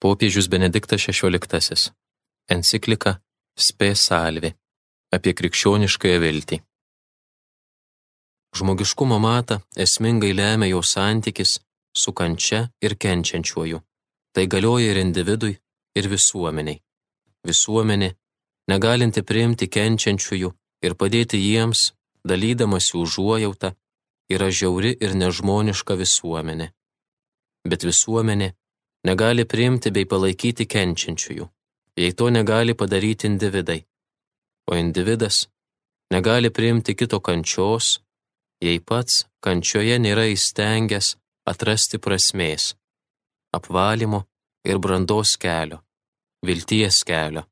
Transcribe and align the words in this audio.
Popiežius 0.00 0.48
Benediktas 0.48 1.02
XVI. 1.08 1.92
Enciklika 2.48 3.20
Spe 3.52 3.94
Salvi 3.94 4.48
apie 5.12 5.34
krikščioniškąją 5.36 6.20
viltį. 6.22 6.56
Žmogiškumo 8.56 9.18
matą 9.20 9.58
esmingai 9.84 10.30
lemia 10.32 10.70
jo 10.70 10.80
santykis 10.80 11.58
su 11.92 12.14
kančia 12.16 12.60
ir 12.80 12.96
kenčiančiuoju. 12.96 13.82
Tai 14.32 14.44
galioja 14.46 14.94
ir 14.94 15.00
individui, 15.02 15.58
ir 15.98 16.08
visuomeniai. 16.08 16.80
Visuomenė, 17.44 18.10
negalinti 18.72 19.20
priimti 19.20 19.68
kenčiančiųjų 19.68 20.50
ir 20.86 20.96
padėti 20.96 21.42
jiems, 21.44 21.92
dalydamasi 22.24 22.96
užuojautą, 22.96 23.74
yra 24.32 24.48
žiauri 24.48 24.96
ir 24.96 25.12
nežmoniška 25.12 25.98
visuomenė. 26.00 26.70
Bet 27.68 27.84
visuomenė 27.84 28.54
negali 29.06 29.44
priimti 29.48 29.92
bei 29.94 30.06
palaikyti 30.08 30.66
kenčiančiųjų, 30.66 31.46
jei 32.00 32.12
to 32.12 32.28
negali 32.30 32.74
padaryti 32.74 33.28
individai. 33.30 33.80
O 34.70 34.76
individas 34.76 35.46
negali 36.12 36.50
priimti 36.50 36.94
kito 36.94 37.20
kančios, 37.20 38.00
jei 38.60 38.80
pats 38.80 39.24
kančioje 39.44 39.98
nėra 39.98 40.26
įstengęs 40.34 41.14
atrasti 41.48 41.98
prasmės, 41.98 42.74
apvalymo 43.56 44.24
ir 44.68 44.78
brandos 44.78 45.36
kelio, 45.40 45.80
vilties 46.46 47.02
kelio. 47.04 47.46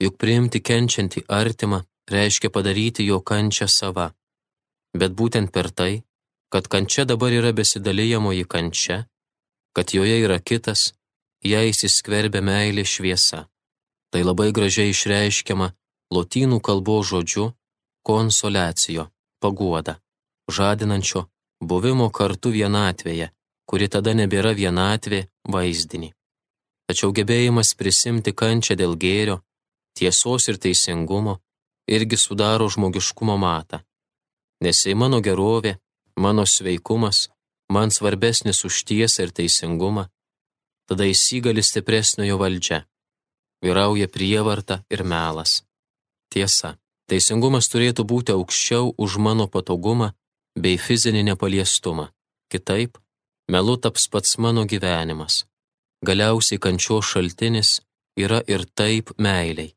Juk 0.00 0.16
priimti 0.16 0.62
kenčiantį 0.64 1.26
artimą 1.28 1.82
reiškia 2.08 2.48
padaryti 2.50 3.04
jo 3.04 3.20
kančią 3.20 3.68
sava. 3.68 4.06
Bet 4.96 5.12
būtent 5.12 5.52
per 5.52 5.68
tai, 5.70 6.02
kad 6.52 6.68
kančia 6.72 7.04
dabar 7.04 7.32
yra 7.36 7.52
besidalyjamoji 7.52 8.46
kančia, 8.48 9.04
kad 9.76 9.94
joje 9.94 10.20
yra 10.24 10.38
kitas, 10.38 10.92
ją 11.44 11.62
įsiskverbia 11.70 12.42
meilė 12.44 12.84
šviesa. 12.84 13.46
Tai 14.10 14.22
labai 14.26 14.50
gražiai 14.52 14.90
išreiškiama 14.90 15.70
lotynų 16.14 16.60
kalbos 16.60 17.10
žodžiu 17.12 17.50
konsolacijo, 18.02 19.08
paguoda, 19.42 20.00
žadinančio 20.50 21.28
buvimo 21.60 22.08
kartu 22.10 22.50
vienatvėje, 22.50 23.30
kuri 23.68 23.86
tada 23.88 24.14
nebėra 24.16 24.52
vienatvė 24.56 25.26
vaizdinį. 25.46 26.10
Tačiau 26.90 27.12
gebėjimas 27.14 27.76
prisimti 27.78 28.34
kančią 28.34 28.74
dėl 28.74 28.96
gėrio, 28.98 29.38
tiesos 29.94 30.48
ir 30.50 30.58
teisingumo 30.58 31.38
irgi 31.86 32.16
sudaro 32.18 32.66
žmogiškumo 32.68 33.36
matą. 33.38 33.82
Nes 34.64 34.82
jei 34.86 34.96
mano 34.98 35.20
gerovė, 35.22 35.76
mano 36.16 36.44
sveikumas, 36.46 37.28
man 37.70 37.90
svarbesnis 37.94 38.64
už 38.66 38.84
tiesą 38.88 39.26
ir 39.26 39.30
teisingumą, 39.30 40.08
tada 40.90 41.06
įsigali 41.06 41.62
stipresniojo 41.62 42.36
valdžia. 42.42 42.84
Vyrauja 43.62 44.08
prievarta 44.08 44.82
ir 44.90 45.04
melas. 45.04 45.62
Tiesa, 46.32 46.78
teisingumas 47.06 47.68
turėtų 47.70 48.06
būti 48.12 48.34
aukščiau 48.34 48.94
už 48.98 49.18
mano 49.22 49.46
patogumą 49.46 50.12
bei 50.58 50.78
fizinį 50.78 51.22
nepaliestumą. 51.30 52.10
Kitaip, 52.50 52.98
melu 53.52 53.76
taps 53.76 54.08
pats 54.10 54.38
mano 54.38 54.64
gyvenimas. 54.66 55.44
Galiausiai 56.02 56.58
kančios 56.58 57.06
šaltinis 57.12 57.80
yra 58.16 58.40
ir 58.48 58.64
taip 58.74 59.12
meiliai. 59.18 59.74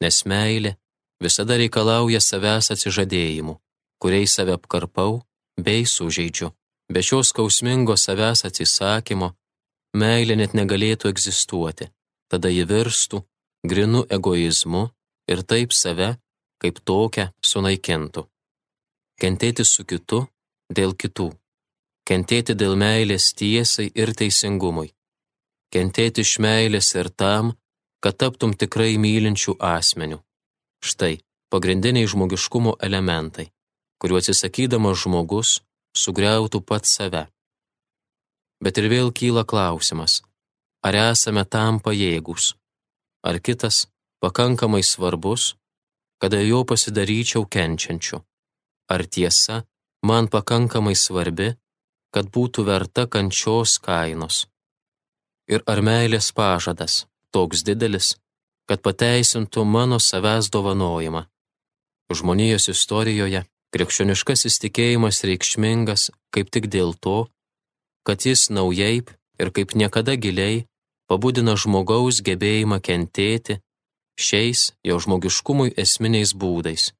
Nes 0.00 0.24
meilė 0.24 0.78
visada 1.20 1.58
reikalauja 1.60 2.20
savęs 2.24 2.72
atsižadėjimų, 2.74 3.58
kuriais 4.00 4.34
save 4.34 4.56
apkarpau 4.56 5.20
bei 5.60 5.84
sužeidžiu. 5.84 6.48
Be 6.90 7.02
šios 7.06 7.30
skausmingo 7.30 7.94
savęs 7.94 8.42
atsisakymo, 8.48 9.28
meilė 9.94 10.36
net 10.40 10.56
negalėtų 10.58 11.12
egzistuoti, 11.12 11.86
tada 12.30 12.50
ji 12.50 12.64
virstų 12.66 13.20
grinu 13.70 14.02
egoizmu 14.16 14.88
ir 15.30 15.44
taip 15.46 15.72
save 15.72 16.16
kaip 16.62 16.82
tokią 16.82 17.28
sunaikintų. 17.50 18.26
Kentėti 19.20 19.64
su 19.64 19.84
kitu 19.84 20.24
dėl 20.72 20.96
kitų. 20.98 21.30
Kentėti 22.08 22.56
dėl 22.58 22.74
meilės 22.74 23.30
tiesai 23.38 23.86
ir 23.94 24.10
teisingumui. 24.18 24.90
Kentėti 25.70 26.26
iš 26.26 26.38
meilės 26.42 26.90
ir 26.98 27.12
tam, 27.14 27.54
kad 28.02 28.18
taptum 28.18 28.56
tikrai 28.58 28.96
mylinčių 28.98 29.60
asmenių. 29.62 30.18
Štai 30.82 31.20
pagrindiniai 31.52 32.08
žmogiškumo 32.10 32.78
elementai, 32.82 33.50
kuriuo 34.00 34.18
atsisakydamas 34.18 35.04
žmogus 35.04 35.60
sugriautų 35.96 36.60
pats 36.64 36.96
save. 36.96 37.26
Bet 38.60 38.78
ir 38.78 38.90
vėl 38.92 39.12
kyla 39.12 39.44
klausimas, 39.48 40.20
ar 40.84 40.96
esame 41.12 41.44
tam 41.44 41.80
pajėgus, 41.80 42.54
ar 43.24 43.40
kitas 43.40 43.86
pakankamai 44.20 44.82
svarbus, 44.84 45.54
kada 46.20 46.40
jo 46.44 46.64
pasidaryčiau 46.68 47.46
kenčiančiu, 47.48 48.20
ar 48.92 49.06
tiesa 49.06 49.64
man 50.04 50.28
pakankamai 50.28 50.94
svarbi, 50.94 51.54
kad 52.12 52.28
būtų 52.34 52.66
verta 52.66 53.06
kančios 53.06 53.78
kainos. 53.78 54.46
Ir 55.50 55.64
ar 55.66 55.80
meilės 55.82 56.30
pažadas 56.36 57.06
toks 57.34 57.64
didelis, 57.66 58.16
kad 58.68 58.82
pateisintų 58.82 59.64
mano 59.64 59.98
savęs 59.98 60.50
dovanojimą. 60.54 61.24
Žmonijos 62.10 62.68
istorijoje 62.70 63.44
Krikščioniškasis 63.70 64.58
tikėjimas 64.64 65.22
reikšmingas 65.22 66.10
kaip 66.34 66.50
tik 66.50 66.66
dėl 66.72 66.96
to, 66.98 67.28
kad 68.06 68.26
jis 68.26 68.48
naujai 68.50 69.02
ir 69.40 69.50
kaip 69.54 69.76
niekada 69.78 70.16
giliai 70.18 70.64
pabudina 71.10 71.54
žmogaus 71.54 72.18
gebėjimą 72.26 72.80
kentėti 72.82 73.60
šiais 74.18 74.72
jo 74.86 74.98
žmogiškumui 75.02 75.74
esminiais 75.84 76.34
būdais. 76.34 76.90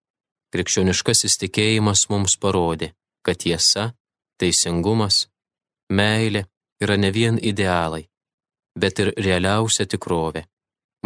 Krikščioniškasis 0.54 1.38
tikėjimas 1.42 2.06
mums 2.10 2.36
parodė, 2.42 2.92
kad 3.26 3.42
tiesa, 3.42 3.90
teisingumas, 4.38 5.26
meilė 5.90 6.46
yra 6.82 6.96
ne 6.96 7.10
vien 7.14 7.38
idealai, 7.38 8.06
bet 8.78 9.02
ir 9.02 9.12
realiausia 9.18 9.86
tikrovė. 9.90 10.46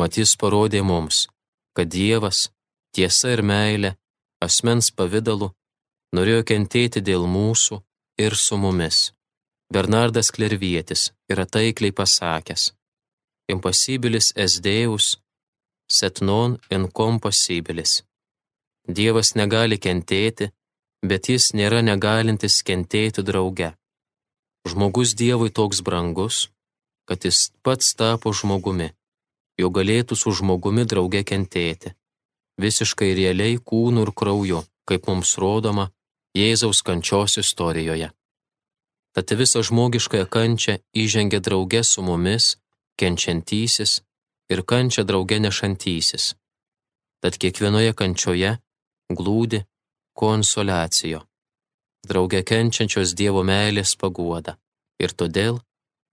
Mat 0.00 0.16
jis 0.18 0.32
parodė 0.40 0.80
mums, 0.82 1.26
kad 1.76 1.88
Dievas, 1.88 2.48
tiesa 2.94 3.34
ir 3.36 3.42
meilė 3.46 3.94
asmens 4.42 4.90
pavydalu, 4.90 5.50
norėjo 6.16 6.44
kentėti 6.50 7.02
dėl 7.02 7.26
mūsų 7.26 7.80
ir 8.24 8.36
su 8.36 8.56
mumis. 8.56 9.12
Bernardas 9.72 10.30
Klervietis 10.34 11.10
yra 11.32 11.46
taikliai 11.46 11.94
pasakęs, 12.00 12.72
impossibilis 13.50 14.32
es 14.36 14.60
Deus, 14.60 15.06
set 15.90 16.20
non 16.20 16.58
incompossibilis. 16.70 18.02
Dievas 18.86 19.32
negali 19.40 19.78
kentėti, 19.80 20.50
bet 21.02 21.30
jis 21.32 21.52
nėra 21.58 21.80
negalintis 21.82 22.60
kentėti 22.62 23.24
drauge. 23.24 23.72
Žmogus 24.68 25.16
Dievui 25.16 25.50
toks 25.50 25.80
brangus, 25.86 26.48
kad 27.08 27.24
jis 27.24 27.50
pats 27.64 27.96
tapo 27.96 28.32
žmogumi, 28.32 28.92
jo 29.60 29.68
galėtų 29.72 30.16
su 30.16 30.32
žmogumi 30.38 30.84
drauge 30.88 31.24
kentėti 31.24 31.96
visiškai 32.60 33.12
realiai 33.18 33.58
kūnų 33.58 34.06
ir 34.06 34.12
krauju, 34.16 34.62
kaip 34.88 35.08
mums 35.08 35.36
rodoma 35.40 35.90
Jėzaus 36.34 36.82
kančios 36.82 37.38
istorijoje. 37.38 38.10
Tad 39.14 39.30
visą 39.38 39.62
žmogiškąją 39.62 40.26
kančią 40.26 40.74
įžengia 41.02 41.38
drauge 41.38 41.84
su 41.86 42.02
mumis, 42.02 42.56
kenčiantysis 42.98 44.02
ir 44.50 44.64
kančia 44.66 45.04
drauge 45.06 45.38
nešantysis. 45.38 46.34
Tad 47.22 47.38
kiekvienoje 47.38 47.94
kančioje 47.94 48.56
glūdi 49.10 49.62
konsolacijo. 50.18 51.22
Drauge 52.04 52.42
kenčiančios 52.42 53.14
Dievo 53.14 53.44
meilės 53.46 53.94
paguoda 53.96 54.58
ir 55.00 55.14
todėl 55.14 55.62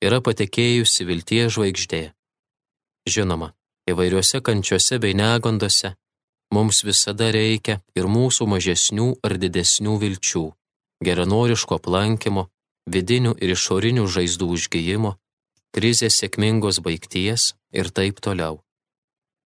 yra 0.02 0.22
patekėjusi 0.22 1.06
vilties 1.10 1.58
žvaigždė. 1.58 2.04
Žinoma, 3.10 3.52
įvairiuose 3.90 4.42
kančiuose 4.46 5.02
bei 5.02 5.18
negondose 5.18 5.96
mums 6.52 6.84
visada 6.88 7.32
reikia 7.32 7.80
ir 7.96 8.08
mūsų 8.12 8.48
mažesnių 8.54 9.08
ar 9.26 9.38
didesnių 9.42 9.98
vilčių, 10.04 10.46
geranoriško 11.06 11.80
aplankimo, 11.80 12.48
vidinių 12.92 13.36
ir 13.42 13.54
išorinių 13.56 14.08
žaizdų 14.08 14.48
užgyjimo, 14.56 15.16
krizės 15.76 16.20
sėkmingos 16.22 16.82
baigties 16.84 17.54
ir 17.72 17.90
taip 17.90 18.20
toliau. 18.20 18.60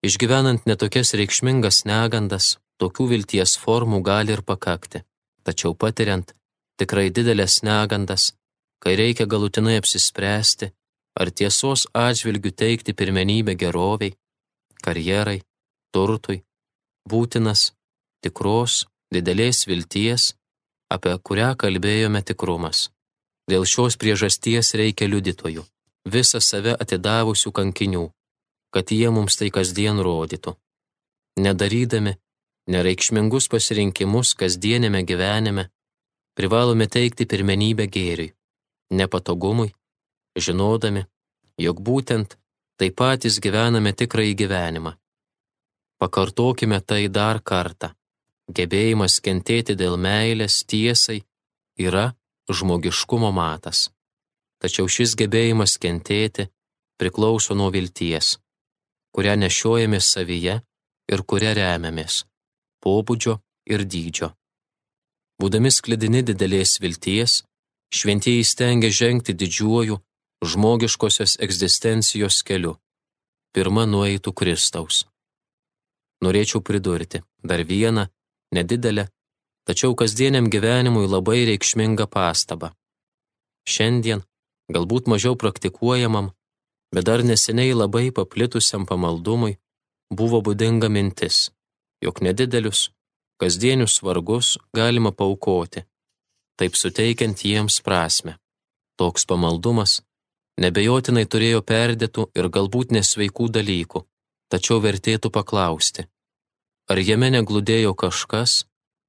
Išgyvenant 0.04 0.66
netokias 0.68 1.14
reikšmingas 1.16 1.84
negandas, 1.88 2.58
tokių 2.80 3.08
vilties 3.12 3.56
formų 3.60 4.02
gali 4.04 4.34
ir 4.36 4.42
pakakti, 4.44 5.04
tačiau 5.44 5.72
patiriant 5.74 6.34
tikrai 6.80 7.08
didelės 7.08 7.62
negandas, 7.64 8.32
kai 8.82 8.96
reikia 9.00 9.26
galutinai 9.30 9.78
apsispręsti, 9.80 10.72
ar 11.20 11.30
tiesos 11.30 11.86
atžvilgių 11.94 12.52
teikti 12.52 12.92
pirmenybę 12.92 13.54
geroviai, 13.56 14.16
karjerai, 14.84 15.40
turtui, 15.94 16.42
būtinas 17.10 17.72
tikros, 18.24 18.84
didelės 19.12 19.66
vilties, 19.68 20.32
apie 20.94 21.14
kurią 21.26 21.54
kalbėjome 21.60 22.22
tikrumas. 22.22 22.88
Dėl 23.50 23.66
šios 23.68 23.98
priežasties 24.00 24.72
reikia 24.80 25.08
liudytojų, 25.10 25.64
visą 26.08 26.40
save 26.40 26.72
atidavusių 26.80 27.52
kankinių, 27.58 28.06
kad 28.74 28.90
jie 28.90 29.10
mums 29.12 29.36
tai 29.36 29.50
kasdien 29.52 30.00
rodytų. 30.00 30.56
Nedarydami 31.44 32.14
nereikšmingus 32.70 33.50
pasirinkimus 33.52 34.32
kasdienėme 34.40 35.04
gyvenime, 35.04 35.68
privalome 36.38 36.86
teikti 36.88 37.26
pirmenybę 37.28 37.86
gėriui, 37.96 38.32
nepatogumui, 38.90 39.74
žinodami, 40.38 41.04
jog 41.60 41.82
būtent 41.84 42.38
taip 42.80 42.96
patys 42.98 43.38
gyvename 43.44 43.92
tikrąjį 43.92 44.34
gyvenimą. 44.40 44.94
Pakartokime 46.04 46.80
tai 46.84 47.08
dar 47.08 47.38
kartą. 47.40 47.88
Gebėjimas 48.56 49.14
kentėti 49.24 49.72
dėl 49.72 49.94
meilės 49.96 50.58
tiesai 50.68 51.22
yra 51.80 52.10
žmogiškumo 52.52 53.30
matas. 53.32 53.86
Tačiau 54.60 54.84
šis 54.84 55.14
gebėjimas 55.16 55.78
kentėti 55.80 56.44
priklauso 57.00 57.56
nuo 57.56 57.70
vilties, 57.72 58.34
kurią 59.16 59.38
nešiojame 59.44 60.00
savyje 60.10 60.58
ir 61.12 61.24
kuria 61.30 61.54
remiamės- 61.56 62.18
pobūdžio 62.84 63.38
ir 63.72 63.86
dydžio. 63.94 64.28
Būdami 65.40 65.72
sklidini 65.72 66.20
didelės 66.20 66.80
vilties, 66.84 67.32
šventieji 67.96 68.44
stengia 68.44 68.90
žengti 69.00 69.32
didžiuoju 69.32 69.96
žmogiškosios 70.44 71.40
egzistencijos 71.40 72.42
keliu. 72.44 72.76
Pirma 73.54 73.86
nueitų 73.86 74.36
Kristaus. 74.36 75.06
Norėčiau 76.22 76.62
pridurti 76.62 77.22
dar 77.42 77.64
vieną, 77.64 78.06
nedidelę, 78.54 79.08
tačiau 79.66 79.94
kasdieniam 79.98 80.50
gyvenimui 80.52 81.08
labai 81.08 81.44
reikšmingą 81.50 82.06
pastabą. 82.06 82.70
Šiandien, 83.64 84.22
galbūt 84.72 85.08
mažiau 85.08 85.36
praktikuojamam, 85.40 86.30
bet 86.94 87.08
dar 87.08 87.24
neseniai 87.24 87.74
labai 87.74 88.10
paplitusiam 88.12 88.86
pamaldumui, 88.86 89.56
buvo 90.10 90.40
būdinga 90.46 90.88
mintis, 90.92 91.50
jog 92.04 92.20
nedidelius, 92.26 92.90
kasdienius 93.40 94.00
vargus 94.06 94.56
galima 94.76 95.12
paukoti, 95.12 95.84
taip 96.58 96.76
suteikiant 96.78 97.44
jiems 97.48 97.80
prasme. 97.82 98.38
Toks 99.00 99.26
pamaldumas 99.26 100.02
nebejotinai 100.60 101.24
turėjo 101.26 101.64
perdėtų 101.66 102.28
ir 102.38 102.48
galbūt 102.56 102.92
nesveikų 102.94 103.48
dalykų, 103.56 104.04
tačiau 104.54 104.78
vertėtų 104.84 105.32
paklausti, 105.34 106.04
ar 106.86 107.00
jame 107.02 107.32
negludėjo 107.34 107.94
kažkas, 107.98 108.62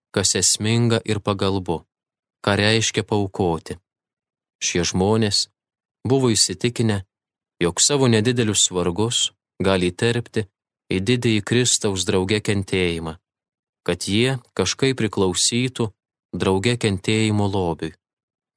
kas 0.09 0.33
esminga 0.41 1.01
ir 1.05 1.21
pagalbu, 1.21 1.83
ką 2.41 2.57
reiškia 2.57 3.05
paukoti. 3.05 3.77
Šie 4.65 4.81
žmonės 4.89 5.45
buvo 6.01 6.33
įsitikinę, 6.33 7.03
jog 7.61 7.83
savo 7.87 8.09
nedidelius 8.09 8.65
vargus 8.73 9.29
gali 9.61 9.93
įterpti 9.93 10.47
į 10.89 11.01
didįjį 11.09 11.41
Kristaus 11.45 12.09
drauge 12.09 12.41
kentėjimą, 12.41 13.19
kad 13.85 14.09
jie 14.09 14.39
kažkaip 14.57 14.97
priklausytų 14.97 15.91
drauge 16.33 16.79
kentėjimo 16.81 17.45
lobiui, 17.45 17.93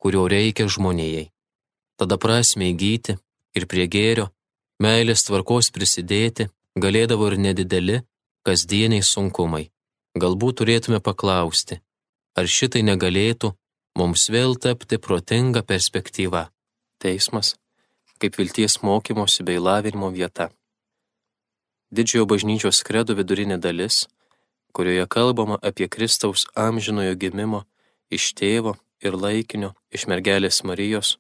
kurio 0.01 0.25
reikia 0.33 0.71
žmonijai 0.73 1.29
tada 1.99 2.17
prasme 2.17 2.71
įgyti 2.73 3.19
ir 3.59 3.67
prie 3.67 3.89
gėrio, 3.91 4.29
meilės 4.83 5.27
tvarkos 5.27 5.73
prisidėti 5.75 6.49
galėdavo 6.83 7.31
ir 7.33 7.39
nedideli, 7.39 8.01
kasdieniai 8.47 9.05
sunkumai. 9.05 9.69
Galbūt 10.19 10.61
turėtume 10.63 11.01
paklausti, 11.05 11.81
ar 12.39 12.49
šitai 12.49 12.83
negalėtų 12.87 13.53
mums 13.99 14.29
vėl 14.33 14.57
tapti 14.57 14.99
protinga 14.99 15.63
perspektyva. 15.63 16.49
Teismas 16.99 17.55
kaip 18.19 18.39
vilties 18.39 18.83
mokymosi 18.83 19.45
bei 19.47 19.59
lavinimo 19.59 20.11
vieta. 20.11 20.51
Didžiojo 21.95 22.27
bažnyčios 22.29 22.83
kredo 22.85 23.15
vidurinė 23.17 23.57
dalis, 23.63 24.07
kurioje 24.75 25.07
kalbama 25.09 25.57
apie 25.63 25.89
Kristaus 25.89 26.45
amžinojo 26.59 27.15
gimimo 27.17 27.65
iš 28.11 28.35
tėvo 28.37 28.77
ir 29.01 29.17
laikinio, 29.17 29.73
iš 29.95 30.07
mergelės 30.11 30.61
Marijos, 30.67 31.17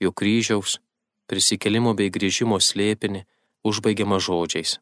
jo 0.00 0.12
kryžiaus, 0.12 0.78
prisikelimo 1.26 1.92
bei 1.98 2.08
grįžimo 2.14 2.60
slėpinį 2.62 3.26
užbaigiama 3.66 4.22
žodžiais. 4.22 4.78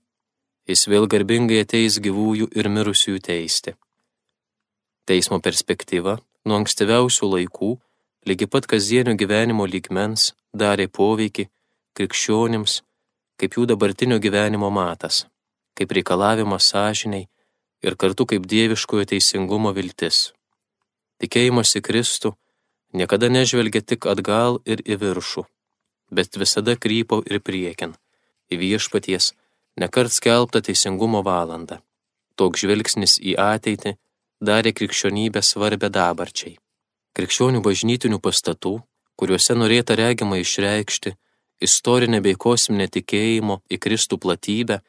Jis 0.64 0.86
vėl 0.88 1.04
garbingai 1.12 1.60
ateis 1.60 1.98
gyvųjų 2.00 2.48
ir 2.56 2.68
mirusiųjų 2.72 3.20
teisti. 3.26 3.74
Teismo 5.04 5.36
perspektyva 5.44 6.16
nuo 6.48 6.60
ankstyviausių 6.62 7.28
laikų, 7.34 7.74
lygi 8.24 8.48
pat 8.48 8.68
kasdienio 8.70 9.12
gyvenimo 9.20 9.66
lygmens, 9.68 10.32
darė 10.56 10.88
poveikį 10.88 11.50
krikščionims, 11.98 12.80
kaip 13.36 13.58
jų 13.58 13.66
dabartinio 13.74 14.16
gyvenimo 14.24 14.70
matas, 14.72 15.26
kaip 15.76 15.92
reikalavimas 15.92 16.70
sąžiniai 16.72 17.28
ir 17.84 17.96
kartu 18.00 18.24
kaip 18.30 18.48
dieviškojo 18.48 19.04
teisingumo 19.12 19.74
viltis. 19.76 20.32
Tikėjimas 21.20 21.76
į 21.76 21.84
Kristų 21.84 22.32
niekada 22.96 23.28
nežvelgia 23.28 23.84
tik 23.84 24.08
atgal 24.08 24.62
ir 24.64 24.80
į 24.80 24.96
viršų, 25.02 25.44
bet 26.10 26.40
visada 26.40 26.78
krypo 26.80 27.20
ir 27.28 27.42
priekin, 27.44 27.92
į 28.48 28.60
viešpaties, 28.64 29.34
nekart 29.80 30.12
skelbtą 30.12 30.62
teisingumo 30.66 31.22
valandą. 31.26 31.80
Toks 32.38 32.64
žvilgsnis 32.64 33.18
į 33.22 33.36
ateitį 33.40 33.94
darė 34.44 34.74
krikščionybę 34.76 35.42
svarbę 35.42 35.90
dabarčiai. 35.90 36.56
Krikščionių 37.14 37.62
bažnytinių 37.62 38.18
pastatų, 38.18 38.74
kuriuose 39.18 39.54
norėta 39.54 39.94
regimai 39.98 40.42
išreikšti 40.42 41.14
istorinę 41.62 42.20
bei 42.20 42.34
kosminę 42.34 42.88
tikėjimo 42.90 43.60
į 43.70 43.78
Kristų 43.78 44.18
platybę, 44.18 44.80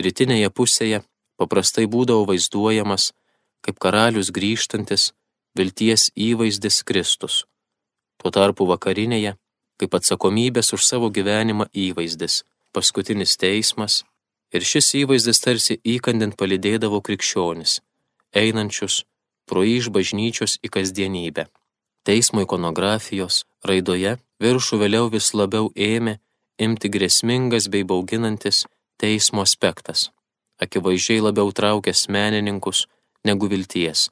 rytinėje 0.00 0.50
pusėje 0.50 1.02
paprastai 1.36 1.84
būdavo 1.86 2.30
vaizduojamas 2.32 3.12
kaip 3.64 3.80
karalius 3.80 4.32
grįžtantis, 4.32 5.12
vilties 5.56 6.10
įvaizdis 6.16 6.82
Kristus 6.88 7.44
Tuo 8.24 8.30
tarpu 8.32 8.64
vakarinėje, 8.64 9.34
kaip 9.76 9.94
atsakomybės 9.98 10.72
už 10.72 10.86
savo 10.86 11.10
gyvenimą 11.12 11.66
įvaizdis, 11.76 12.42
paskutinis 12.72 13.36
teismas 13.36 14.02
ir 14.52 14.66
šis 14.66 14.92
įvaizdis 15.02 15.40
tarsi 15.44 15.78
įkandint 15.96 16.36
palidėdavo 16.40 17.00
krikščionis, 17.06 17.80
einančius 18.34 19.02
pro 19.48 19.64
iš 19.64 19.90
bažnyčios 19.94 20.58
į 20.64 20.72
kasdienybę. 20.76 21.46
Teismo 22.04 22.44
ikonografijos 22.44 23.44
raidoje 23.64 24.18
viršų 24.44 24.80
vėliau 24.82 25.08
vis 25.12 25.32
labiau 25.32 25.70
ėmė 25.72 26.18
imti 26.60 26.90
grėsmingas 26.92 27.70
bei 27.72 27.84
bauginantis 27.84 28.64
teismo 29.00 29.42
aspektas, 29.42 30.10
akivaizdžiai 30.60 31.22
labiau 31.24 31.50
traukęs 31.52 32.06
menininkus 32.08 32.84
negu 33.24 33.48
vilties, 33.50 34.10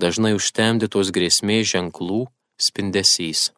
dažnai 0.00 0.32
užtemdytos 0.38 1.12
grėsmės 1.14 1.70
ženklų 1.74 2.24
spindesys. 2.60 3.50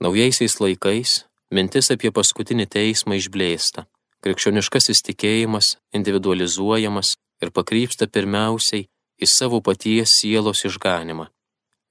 Naujaisiais 0.00 0.58
laikais 0.60 1.24
mintis 1.50 1.90
apie 1.94 2.12
paskutinį 2.12 2.68
teismą 2.68 3.16
išblėsta. 3.16 3.86
Krikščioniškasis 4.26 5.04
tikėjimas 5.06 5.66
individualizuojamas 5.94 7.12
ir 7.44 7.52
pakrypsta 7.54 8.08
pirmiausiai 8.10 8.88
į 9.22 9.26
savo 9.30 9.60
paties 9.62 10.16
sielos 10.18 10.64
išganimą. 10.66 11.28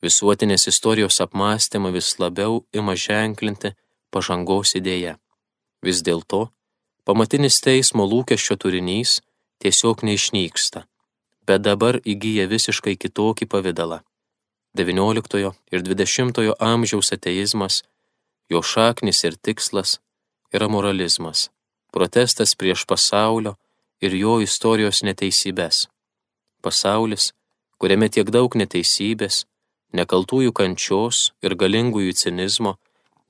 Visuotinės 0.03 0.67
istorijos 0.67 1.21
apmąstymą 1.23 1.93
vis 1.95 2.09
labiau 2.19 2.65
ima 2.75 2.97
ženklinti 3.05 3.71
pažangos 4.11 4.75
idėja. 4.75 5.15
Vis 5.79 6.03
dėlto, 6.03 6.49
pamatinis 7.07 7.61
teismo 7.63 8.03
lūkesčio 8.03 8.59
turinys 8.59 9.21
tiesiog 9.63 10.03
neišnyksta, 10.03 10.83
bet 11.47 11.63
dabar 11.63 12.01
įgyja 12.03 12.49
visiškai 12.51 12.99
kitokį 12.99 13.47
pavydalą. 13.47 14.03
XIX 14.75 15.55
ir 15.71 15.87
XX 15.87 16.51
amžiaus 16.59 17.15
ateizmas, 17.15 17.83
jo 18.51 18.59
šaknis 18.59 19.23
ir 19.23 19.39
tikslas 19.39 20.01
yra 20.51 20.67
moralizmas, 20.67 21.47
protestas 21.95 22.55
prieš 22.59 22.83
pasaulio 22.91 23.55
ir 24.03 24.15
jo 24.21 24.39
istorijos 24.43 25.01
neteisybės. 25.07 25.85
Pasaulis, 26.65 27.31
kuriame 27.79 28.09
tiek 28.11 28.27
daug 28.35 28.57
neteisybės, 28.61 29.45
nekaltųjų 29.95 30.51
kančios 30.59 31.31
ir 31.45 31.55
galingųjų 31.61 32.13
cinizmo, 32.21 32.75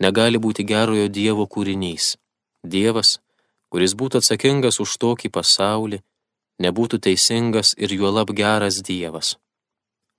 negali 0.01 0.41
būti 0.41 0.65
gerojo 0.65 1.07
Dievo 1.19 1.45
kūrinys. 1.53 2.15
Dievas, 2.75 3.19
kuris 3.69 3.93
būtų 3.99 4.23
atsakingas 4.23 4.81
už 4.83 4.97
tokį 5.03 5.29
pasaulį, 5.37 6.01
nebūtų 6.63 7.01
teisingas 7.05 7.75
ir 7.77 7.93
juolab 7.99 8.33
geras 8.33 8.81
Dievas. 8.89 9.35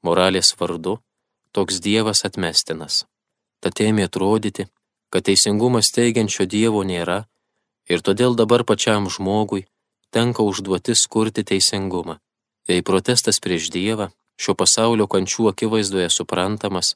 Moralės 0.07 0.55
vardu 0.61 0.99
toks 1.53 1.81
Dievas 1.81 2.23
atmestinas. 2.29 3.05
Tad 3.61 3.81
ėmė 3.81 4.07
atrodyti, 4.07 4.69
kad 5.11 5.25
teisingumas 5.27 5.91
teigiančio 5.97 6.47
Dievo 6.47 6.85
nėra 6.85 7.25
ir 7.89 8.03
todėl 8.07 8.37
dabar 8.39 8.65
pačiam 8.65 9.09
žmogui 9.11 9.67
tenka 10.11 10.43
užduotis 10.43 11.07
kurti 11.13 11.45
teisingumą. 11.45 12.19
Jei 12.69 12.83
protestas 12.83 13.39
prieš 13.43 13.71
Dievą 13.75 14.09
šio 14.43 14.55
pasaulio 14.61 15.07
kančių 15.13 15.51
akivaizdoje 15.53 16.09
suprantamas, 16.11 16.95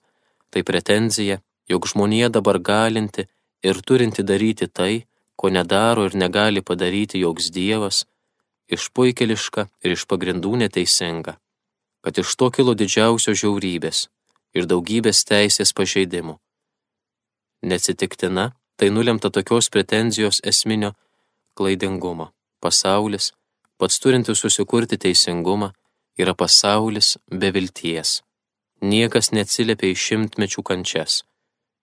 tai 0.51 0.63
pretenzija, 0.67 1.41
jog 1.71 1.87
žmonija 1.93 2.29
dabar 2.37 2.59
galinti 2.59 3.27
ir 3.63 3.83
turinti 3.87 4.25
daryti 4.27 4.67
tai, 4.67 5.07
ko 5.37 5.49
nedaro 5.49 6.05
ir 6.09 6.17
negali 6.23 6.61
padaryti 6.61 7.23
joks 7.23 7.51
Dievas, 7.55 8.05
išpuikeliška 8.75 9.67
ir 9.85 9.97
iš 9.97 10.07
pagrindų 10.11 10.57
neteisinga, 10.65 11.37
kad 12.05 12.19
iš 12.23 12.35
to 12.39 12.51
kilo 12.57 12.75
didžiausios 12.75 13.41
žiaurybės 13.43 14.09
ir 14.57 14.67
daugybės 14.71 15.23
teisės 15.29 15.73
pažeidimų. 15.77 16.37
Neatsitiktina, 17.63 18.51
tai 18.81 18.91
nulemta 18.91 19.31
tokios 19.31 19.71
pretenzijos 19.71 20.41
esminio 20.45 20.93
klaidingumo. 21.57 22.27
Pasaulis, 22.61 23.27
pats 23.79 24.01
turintis 24.01 24.41
susikurti 24.41 24.97
teisingumą, 24.97 25.69
yra 26.19 26.35
pasaulis 26.35 27.19
be 27.41 27.51
vilties. 27.53 28.23
Niekas 28.81 29.33
neatsiliepia 29.37 29.93
į 29.93 29.99
šimtmečių 30.05 30.65
kančias. 30.65 31.19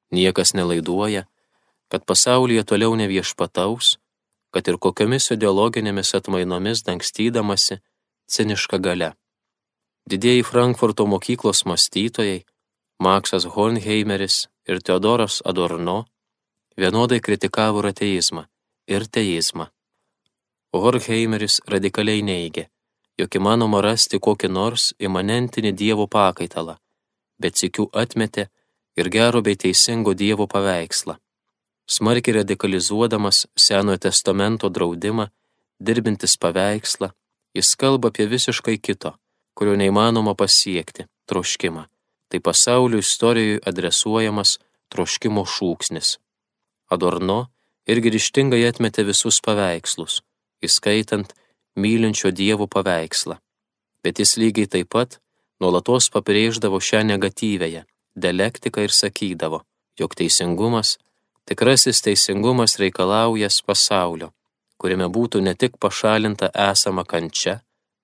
Niekas 0.10 0.56
nelaiduoja, 0.58 1.27
kad 1.92 2.01
pasaulyje 2.10 2.66
toliau 2.66 2.98
neviešpataus, 2.98 4.00
kad 4.50 4.66
ir 4.66 4.82
kokiomis 4.82 5.30
ideologinėmis 5.38 6.16
atmainomis 6.18 6.82
dangstydamasi 6.89 7.77
ciniška 8.25 8.82
gale. 8.82 9.13
Didieji 10.10 10.50
Frankfurto 10.50 11.06
mokyklos 11.06 11.66
mąstytojai, 11.70 12.46
Maksas 12.98 13.46
Hornheimeris 13.54 14.48
ir 14.66 14.82
Teodoras 14.82 15.44
Adorno, 15.46 16.08
vienodai 16.77 17.19
kritikavo 17.19 17.84
ir 17.84 17.91
ateizmą, 17.91 18.46
ir 18.88 19.07
teizmą. 19.07 19.67
Hornheimeris 20.77 21.62
radikaliai 21.74 22.22
neigė, 22.22 22.67
jog 23.17 23.38
įmanoma 23.39 23.81
rasti 23.81 24.19
kokį 24.19 24.50
nors 24.53 24.91
imanentinį 25.00 25.72
Dievo 25.74 26.07
pakaitalą, 26.07 26.77
bet 27.41 27.57
sikių 27.57 27.89
atmetė 27.93 28.50
ir 28.98 29.10
gero 29.10 29.41
bei 29.41 29.57
teisingo 29.57 30.13
Dievo 30.13 30.46
paveikslą 30.48 31.17
smarkiai 31.88 32.36
radikalizuodamas 32.36 33.48
Senojo 33.55 33.98
testamento 33.98 34.69
draudimą, 34.69 35.27
dirbintis 35.79 36.38
paveikslą, 36.38 37.12
jis 37.55 37.75
kalba 37.75 38.12
apie 38.12 38.27
visiškai 38.27 38.77
kito, 38.77 39.13
kurio 39.55 39.75
neįmanoma 39.79 40.36
pasiekti- 40.36 41.07
troškimą. 41.29 41.86
Tai 42.29 42.39
pasaulio 42.39 43.00
istorijoje 43.00 43.60
adresuojamas 43.65 44.60
troškimo 44.91 45.43
šūksnis. 45.46 46.17
Adorno 46.94 47.39
irgi 47.88 48.13
ryštingai 48.15 48.63
atmetė 48.67 49.08
visus 49.08 49.41
paveikslus, 49.44 50.22
įskaitant 50.63 51.34
mylinčio 51.75 52.32
Dievo 52.32 52.67
paveikslą. 52.67 53.39
Bet 54.03 54.20
jis 54.24 54.38
lygiai 54.38 54.70
taip 54.72 54.94
pat 54.96 55.20
nuolatos 55.60 56.12
pabrėždavo 56.13 56.79
šią 56.79 57.03
negatyvėje 57.12 57.84
dialektiką 58.17 58.88
ir 58.88 58.94
sakydavo, 58.94 59.62
jog 60.00 60.15
teisingumas 60.17 60.98
Tikrasis 61.48 62.01
teisingumas 62.03 62.74
reikalaujas 62.75 63.62
pasaulio, 63.63 64.34
kuriame 64.75 65.06
būtų 65.08 65.39
ne 65.46 65.53
tik 65.56 65.77
pašalinta 65.79 66.50
esama 66.63 67.06
kančia, 67.08 67.62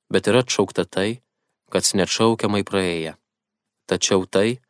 bet 0.07 0.29
ir 0.31 0.37
atšaukta 0.39 0.85
tai, 0.87 1.09
kas 1.67 1.91
neatšaukiamai 1.99 2.63
praėję. 2.63 3.17
Tačiau 3.91 4.23
tai, 4.31 4.61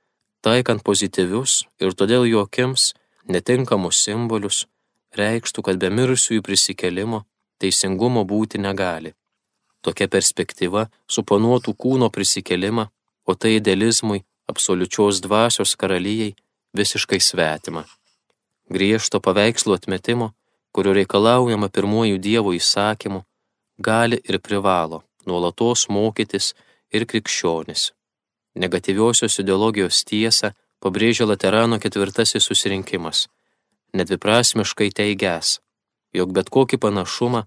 taikant 0.42 0.82
pozityvius 0.82 1.60
ir 1.86 1.94
todėl 1.94 2.26
jokiams 2.26 2.88
netinkamus 3.30 4.04
simbolius, 4.04 4.66
reikštų, 5.18 5.64
kad 5.64 5.80
be 5.80 5.90
mirusiųjų 5.94 6.44
prisikelimo 6.44 7.24
teisingumo 7.62 8.26
būti 8.28 8.60
negali. 8.60 9.14
Tokia 9.84 10.08
perspektyva 10.08 10.88
suponuotų 11.08 11.76
kūno 11.76 12.10
prisikelimą, 12.10 12.88
o 13.28 13.36
tai 13.36 13.58
idealizmui, 13.60 14.24
absoliučios 14.48 15.22
dvasios 15.24 15.76
karalyjei 15.80 16.36
visiškai 16.76 17.20
svetima 17.20 17.86
griežto 18.70 19.20
paveikslo 19.20 19.78
atmetimo, 19.78 20.32
kurio 20.74 20.94
reikalaujama 20.98 21.70
pirmojų 21.70 22.18
Dievo 22.18 22.54
įsakymų, 22.58 23.22
gali 23.78 24.20
ir 24.30 24.40
privalo 24.40 25.04
nuolatos 25.28 25.88
mokytis 25.90 26.54
ir 26.92 27.06
krikščionis. 27.10 27.92
Negatyviosios 28.64 29.40
ideologijos 29.42 30.04
tiesą 30.10 30.52
pabrėžia 30.84 31.28
Laterano 31.30 31.80
ketvirtasis 31.80 32.44
susirinkimas, 32.44 33.28
nedviprasmiškai 33.96 34.90
teigęs, 35.00 35.60
jog 36.14 36.34
bet 36.36 36.52
kokį 36.54 36.80
panašumą 36.84 37.46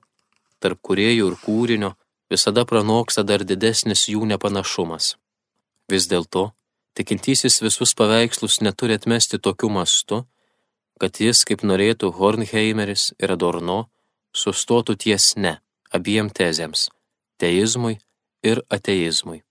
tarp 0.62 0.80
kuriejų 0.88 1.30
ir 1.30 1.38
kūrinio 1.44 1.92
visada 2.32 2.64
pranoksta 2.64 3.22
dar 3.22 3.44
didesnis 3.44 4.06
jų 4.10 4.24
nepanašumas. 4.32 5.14
Vis 5.90 6.08
dėlto, 6.10 6.50
tikintysis 6.98 7.60
visus 7.62 7.94
paveikslus 7.98 8.60
neturi 8.64 8.96
atmesti 8.98 9.38
tokiu 9.38 9.70
mastu, 9.70 10.24
kad 10.98 11.20
jis, 11.20 11.44
kaip 11.44 11.62
norėtų 11.62 12.10
Hornheimeris 12.16 13.12
ir 13.20 13.36
Adorno, 13.36 13.86
sustotų 14.34 14.96
ties 14.96 15.34
ne 15.36 15.58
abiem 15.92 16.30
tezėms- 16.30 16.88
teizmui 17.40 17.98
ir 18.42 18.62
ateizmui. 18.70 19.42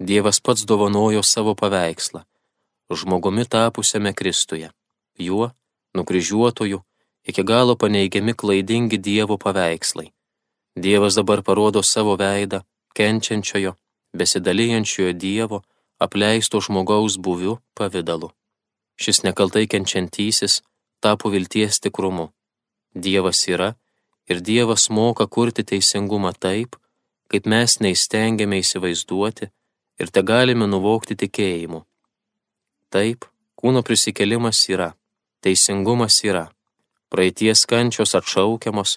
Dievas 0.00 0.40
pats 0.40 0.64
dovanojo 0.64 1.22
savo 1.22 1.54
paveikslą- 1.54 2.24
žmogumi 2.94 3.44
tapusiame 3.44 4.12
Kristuje, 4.14 4.70
juo, 5.18 5.50
nukryžiuotoju, 5.94 6.80
iki 7.24 7.42
galo 7.42 7.76
paneigiami 7.76 8.34
klaidingi 8.34 8.98
Dievo 8.98 9.38
paveikslai. 9.38 10.10
Dievas 10.76 11.14
dabar 11.14 11.42
parodo 11.42 11.82
savo 11.82 12.16
veidą, 12.16 12.62
kenčiančiojo, 12.94 13.74
besidalijančiojo 14.16 15.12
Dievo, 15.12 15.62
apleisto 15.98 16.60
žmogaus 16.60 17.18
buviu 17.18 17.58
pavydalu. 17.74 18.30
Šis 19.00 19.22
nekaltai 19.22 19.66
kenčiantysis 19.66 20.62
tapo 21.00 21.30
vilties 21.30 21.80
tikrumu. 21.80 22.30
Dievas 22.94 23.46
yra 23.48 23.74
ir 24.28 24.40
Dievas 24.40 24.90
moka 24.90 25.26
kurti 25.26 25.64
teisingumą 25.64 26.32
taip, 26.38 26.76
kaip 27.30 27.46
mes 27.46 27.78
neįstengiame 27.80 28.60
įsivaizduoti 28.62 29.50
ir 30.00 30.08
te 30.14 30.22
galime 30.22 30.66
nuvokti 30.66 31.16
tikėjimu. 31.22 31.84
Taip, 32.90 33.24
kūno 33.54 33.84
prisikelimas 33.86 34.64
yra, 34.72 34.90
teisingumas 35.44 36.16
yra, 36.26 36.48
praeities 37.10 37.62
kančios 37.70 38.16
atšaukiamos, 38.18 38.96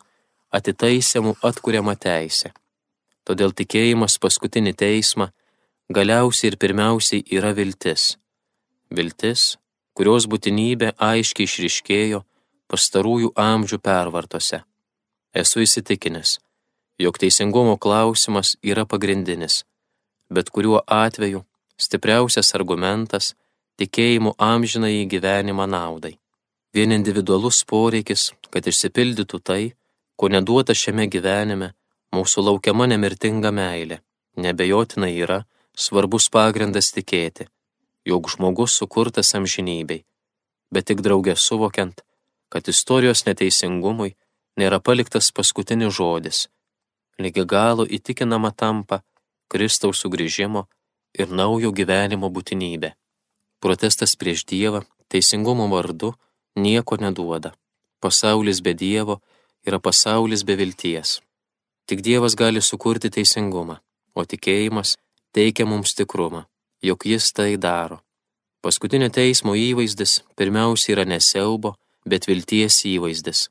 atitaisiamų 0.54 1.36
atkuriama 1.46 1.96
teisė. 1.98 2.54
Todėl 3.24 3.54
tikėjimas 3.56 4.18
paskutinį 4.22 4.74
teismą 4.82 5.30
galiausiai 5.94 6.52
ir 6.52 6.58
pirmiausiai 6.60 7.24
yra 7.38 7.54
viltis. 7.58 8.16
Viltis, 8.90 9.58
kurios 9.94 10.28
būtinybė 10.30 10.94
aiškiai 10.98 11.48
išriškėjo 11.50 12.24
pastarųjų 12.74 13.30
amžių 13.38 13.78
pervartose. 13.78 14.64
Esu 15.34 15.64
įsitikinęs, 15.66 16.40
jog 17.02 17.18
teisingumo 17.22 17.78
klausimas 17.78 18.56
yra 18.62 18.86
pagrindinis, 18.90 19.64
bet 20.34 20.50
kuriuo 20.50 20.82
atveju 20.88 21.46
stipriausias 21.78 22.54
argumentas 22.58 23.34
tikėjimo 23.80 24.36
amžinai 24.38 24.94
į 25.02 25.08
gyvenimą 25.14 25.68
naudai. 25.70 26.18
Vien 26.74 26.94
individualus 26.96 27.62
poreikis, 27.70 28.32
kad 28.50 28.68
išsipildytų 28.70 29.40
tai, 29.50 29.64
ko 30.18 30.30
neduota 30.30 30.74
šiame 30.74 31.06
gyvenime, 31.10 31.74
mūsų 32.14 32.46
laukiama 32.48 32.88
nemirtinga 32.90 33.52
meilė, 33.54 34.00
nebejotinai 34.38 35.12
yra 35.26 35.44
svarbus 35.78 36.30
pagrindas 36.34 36.92
tikėti, 36.96 37.48
jog 38.06 38.30
žmogus 38.30 38.78
sukurtas 38.80 39.34
amžinybei, 39.38 40.04
bet 40.74 40.90
tik 40.90 41.02
draugė 41.06 41.36
suvokiant, 41.38 42.02
kad 42.50 42.70
istorijos 42.70 43.26
neteisingumui 43.30 44.14
nėra 44.58 44.80
paliktas 44.80 45.32
paskutinis 45.34 45.96
žodis, 45.98 46.48
lygi 47.22 47.46
galo 47.46 47.86
įtikinama 47.86 48.54
tampa 48.54 49.02
Kristaus 49.50 50.02
sugrįžimo 50.02 50.66
ir 51.18 51.30
naujo 51.30 51.74
gyvenimo 51.74 52.30
būtinybė. 52.34 52.94
Protestas 53.64 54.18
prieš 54.20 54.44
Dievą 54.52 54.84
teisingumo 55.08 55.70
vardu 55.72 56.14
nieko 56.60 56.98
neduoda. 57.00 57.54
Pasaulis 58.04 58.60
be 58.66 58.74
Dievo 58.76 59.22
yra 59.68 59.80
pasaulis 59.80 60.44
be 60.44 60.58
vilties. 60.60 61.22
Tik 61.88 62.04
Dievas 62.04 62.36
gali 62.36 62.62
sukurti 62.62 63.10
teisingumą, 63.10 63.80
o 64.16 64.22
tikėjimas 64.28 64.98
teikia 65.36 65.66
mums 65.68 65.96
tikrumą 65.96 66.44
jog 66.84 67.06
jis 67.06 67.32
tai 67.34 67.58
daro. 67.58 68.02
Paskutinio 68.62 69.10
teismo 69.10 69.56
įvaizdis 69.56 70.22
pirmiausia 70.38 70.94
yra 70.96 71.06
nesiaubo, 71.08 71.74
bet 72.08 72.28
vilties 72.28 72.84
įvaizdis. 72.88 73.48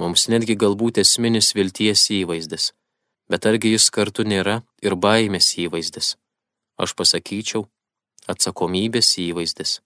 Mums 0.00 0.28
netgi 0.32 0.56
galbūt 0.56 1.00
esminis 1.02 1.52
vilties 1.56 2.06
įvaizdis, 2.16 2.70
bet 3.28 3.46
argi 3.50 3.74
jis 3.74 3.90
kartu 3.92 4.24
nėra 4.24 4.60
ir 4.84 4.96
baimės 4.96 5.52
įvaizdis. 5.60 6.16
Aš 6.80 6.96
pasakyčiau, 6.96 7.66
atsakomybės 8.28 9.14
įvaizdis. 9.22 9.80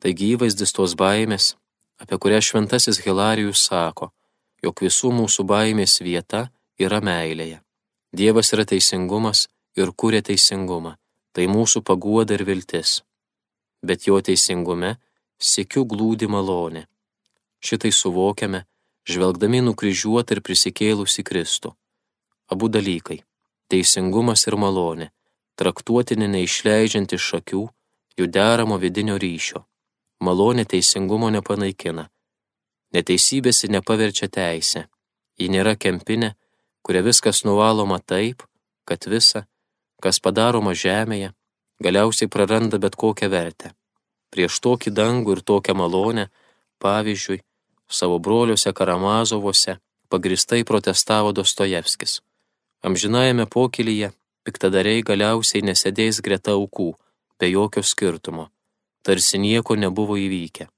Taigi 0.00 0.32
įvaizdis 0.36 0.72
tos 0.72 0.94
baimės, 0.96 1.56
apie 2.00 2.16
kurią 2.16 2.40
šventasis 2.40 3.02
Hilarijus 3.04 3.66
sako, 3.68 4.12
jog 4.62 4.80
visų 4.80 5.12
mūsų 5.12 5.44
baimės 5.44 6.00
vieta 6.00 6.48
yra 6.78 7.02
meilėje. 7.04 7.60
Dievas 8.16 8.52
yra 8.56 8.64
teisingumas 8.64 9.48
ir 9.76 9.92
kūrė 9.92 10.22
teisingumą 10.24 10.96
tai 11.32 11.46
mūsų 11.50 11.82
paguoda 11.86 12.34
ir 12.36 12.44
viltis. 12.46 13.00
Bet 13.86 14.06
jo 14.08 14.18
teisingume 14.20 14.96
sėkiu 15.40 15.86
glūdi 15.88 16.28
malonė. 16.28 16.86
Šitai 17.64 17.92
suvokiame, 17.92 18.64
žvelgdami 19.08 19.62
nukryžiuotą 19.64 20.36
ir 20.36 20.42
prisikėlusi 20.44 21.24
Kristų. 21.24 21.74
Abu 22.50 22.68
dalykai- 22.68 23.22
teisingumas 23.70 24.46
ir 24.48 24.56
malonė- 24.56 25.10
traktuotini 25.60 26.28
neišleidžiant 26.32 27.12
iš 27.12 27.26
akių 27.40 27.66
jų 28.18 28.28
deramo 28.36 28.78
vidinio 28.80 29.18
ryšio. 29.20 29.64
Malonė 30.24 30.64
teisingumo 30.68 31.28
nepanaikina. 31.32 32.08
Neteisybėsi 32.96 33.70
nepaverčia 33.72 34.28
teisę. 34.28 34.86
Ji 35.40 35.48
nėra 35.52 35.76
kempinė, 35.76 36.34
kuria 36.84 37.04
viskas 37.04 37.44
nuvaloma 37.48 38.00
taip, 38.00 38.44
kad 38.88 39.04
visa, 39.08 39.46
kas 40.02 40.20
padaroma 40.20 40.74
žemėje, 40.76 41.32
galiausiai 41.84 42.28
praranda 42.28 42.80
bet 42.82 42.96
kokią 42.96 43.30
vertę. 43.32 43.72
Prieš 44.32 44.60
tokį 44.64 44.92
dangų 44.96 45.36
ir 45.36 45.42
tokią 45.52 45.76
malonę, 45.76 46.28
pavyzdžiui, 46.82 47.40
savo 47.88 48.18
broliuose 48.18 48.72
Karamazovose 48.72 49.78
pagristai 50.12 50.64
protestavo 50.64 51.32
Dostojevskis. 51.32 52.20
Amžinajame 52.82 53.46
pokylyje 53.46 54.12
piktadariai 54.44 55.02
galiausiai 55.06 55.62
nesėdės 55.66 56.20
greta 56.24 56.56
aukų, 56.56 56.90
be 57.38 57.50
jokio 57.50 57.82
skirtumo, 57.82 58.50
tarsi 59.02 59.38
nieko 59.38 59.76
nebuvo 59.76 60.16
įvykę. 60.20 60.68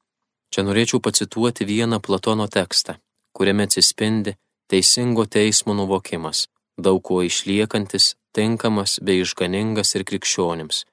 Čia 0.53 0.65
norėčiau 0.67 1.01
pacituoti 1.01 1.65
vieną 1.65 2.01
Platono 2.05 2.47
tekstą, 2.49 2.99
kuriame 3.33 3.65
atsispindi 3.69 4.35
teisingo 4.69 5.25
teismo 5.27 5.75
nuvokimas, 5.75 6.47
daug 6.77 7.01
kuo 7.03 7.23
išliekantis, 7.25 8.15
tinkamas 8.37 8.99
bei 9.05 9.23
išganingas 9.25 9.95
ir 9.97 10.05
krikščionims. 10.09 10.85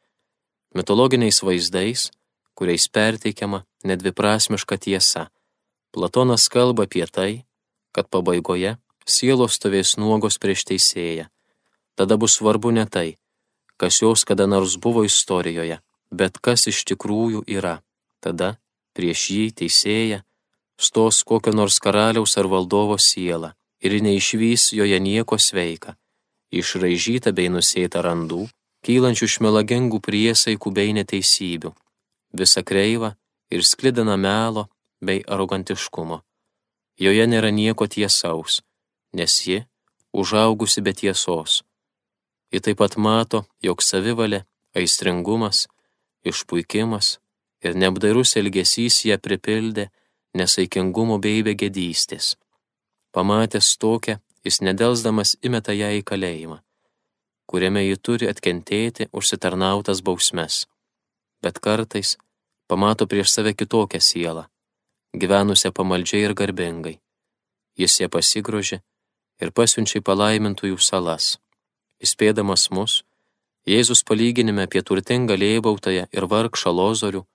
Mitologiniais 0.75 1.41
vaizdais, 1.43 2.09
kuriais 2.55 2.87
perteikiama 2.87 3.65
nedviprasmiška 3.83 4.77
tiesa, 4.77 5.29
Platonas 5.91 6.45
kalba 6.53 6.85
apie 6.85 7.05
tai, 7.09 7.31
kad 7.91 8.09
pabaigoje 8.13 8.75
sielos 9.09 9.55
stovės 9.57 9.95
nuogos 9.97 10.37
prieš 10.37 10.67
teisėją. 10.69 11.25
Tada 11.99 12.15
bus 12.15 12.37
svarbu 12.39 12.71
ne 12.71 12.85
tai, 12.87 13.17
kas 13.75 13.99
jos 14.01 14.23
kada 14.23 14.45
nors 14.47 14.77
buvo 14.79 15.03
istorijoje, 15.03 15.81
bet 16.11 16.39
kas 16.39 16.69
iš 16.71 16.85
tikrųjų 16.87 17.43
yra. 17.57 17.81
Tada 18.23 18.55
prieš 18.95 19.25
jį 19.35 19.45
teisėją 19.59 20.21
stos 20.79 21.23
kokio 21.27 21.51
nors 21.51 21.79
karaliaus 21.83 22.37
ar 22.39 22.47
valdovo 22.47 22.95
siela 22.95 23.51
ir 23.83 23.99
neišvys 24.05 24.71
joje 24.79 24.99
nieko 24.99 25.35
sveika, 25.35 25.95
išraižyta 26.55 27.35
bei 27.35 27.51
nusėta 27.51 27.99
randų, 28.03 28.47
kylančių 28.87 29.27
iš 29.27 29.35
melagingų 29.43 29.99
priesaikų 29.99 30.71
bei 30.71 30.95
neteisybių, 30.95 31.75
visa 32.39 32.63
kreiva 32.63 33.15
ir 33.51 33.67
sklidina 33.67 34.15
melo 34.15 34.69
bei 35.03 35.19
arogantiškumo. 35.27 36.23
Joje 36.99 37.25
nėra 37.27 37.51
nieko 37.51 37.87
tiesaus, 37.87 38.61
nes 39.15 39.35
ji 39.47 39.65
užaugusi 40.15 40.83
be 40.83 40.95
tiesos. 40.95 41.63
Ji 42.51 42.61
taip 42.65 42.79
pat 42.81 42.97
mato, 42.97 43.43
jog 43.61 43.83
savivalė, 43.85 44.43
aistringumas, 44.77 45.67
išpuikimas 46.25 47.17
ir 47.65 47.75
neapdairus 47.77 48.35
elgesys 48.41 49.03
ją 49.05 49.19
pripildė 49.21 49.89
nesaikingumo 50.37 51.19
bei 51.21 51.43
begėdystės. 51.45 52.35
Pamatęs 53.13 53.75
tokią, 53.81 54.19
jis 54.45 54.61
nedelsdamas 54.65 55.35
įmeta 55.45 55.73
ją 55.73 55.89
į 55.99 56.03
kalėjimą, 56.09 56.59
kuriame 57.49 57.85
ji 57.87 57.97
turi 57.97 58.29
atkentėti 58.29 59.09
užsitarnautas 59.11 60.01
bausmes. 60.05 60.65
Bet 61.43 61.59
kartais 61.65 62.17
pamato 62.69 63.07
prieš 63.09 63.33
save 63.33 63.53
kitokią 63.57 64.01
sielą 64.03 64.45
gyvenusią 65.13 65.71
pamaldžiai 65.73 66.25
ir 66.27 66.33
garbingai. 66.37 66.99
Jis 67.79 67.99
ją 68.01 68.09
pasigrožė 68.13 68.81
ir 69.41 69.51
pasiunčia 69.51 69.99
į 70.01 70.05
palaimintųjų 70.05 70.77
salas. 70.77 71.37
Įspėdamas 71.99 72.69
mus, 72.71 73.03
Jėzus 73.67 74.01
palyginime 74.07 74.63
apie 74.65 74.81
turtingą 74.81 75.35
lėbautąją 75.37 76.05
ir 76.15 76.25
vargšą 76.31 76.71
lozorių 76.73 77.25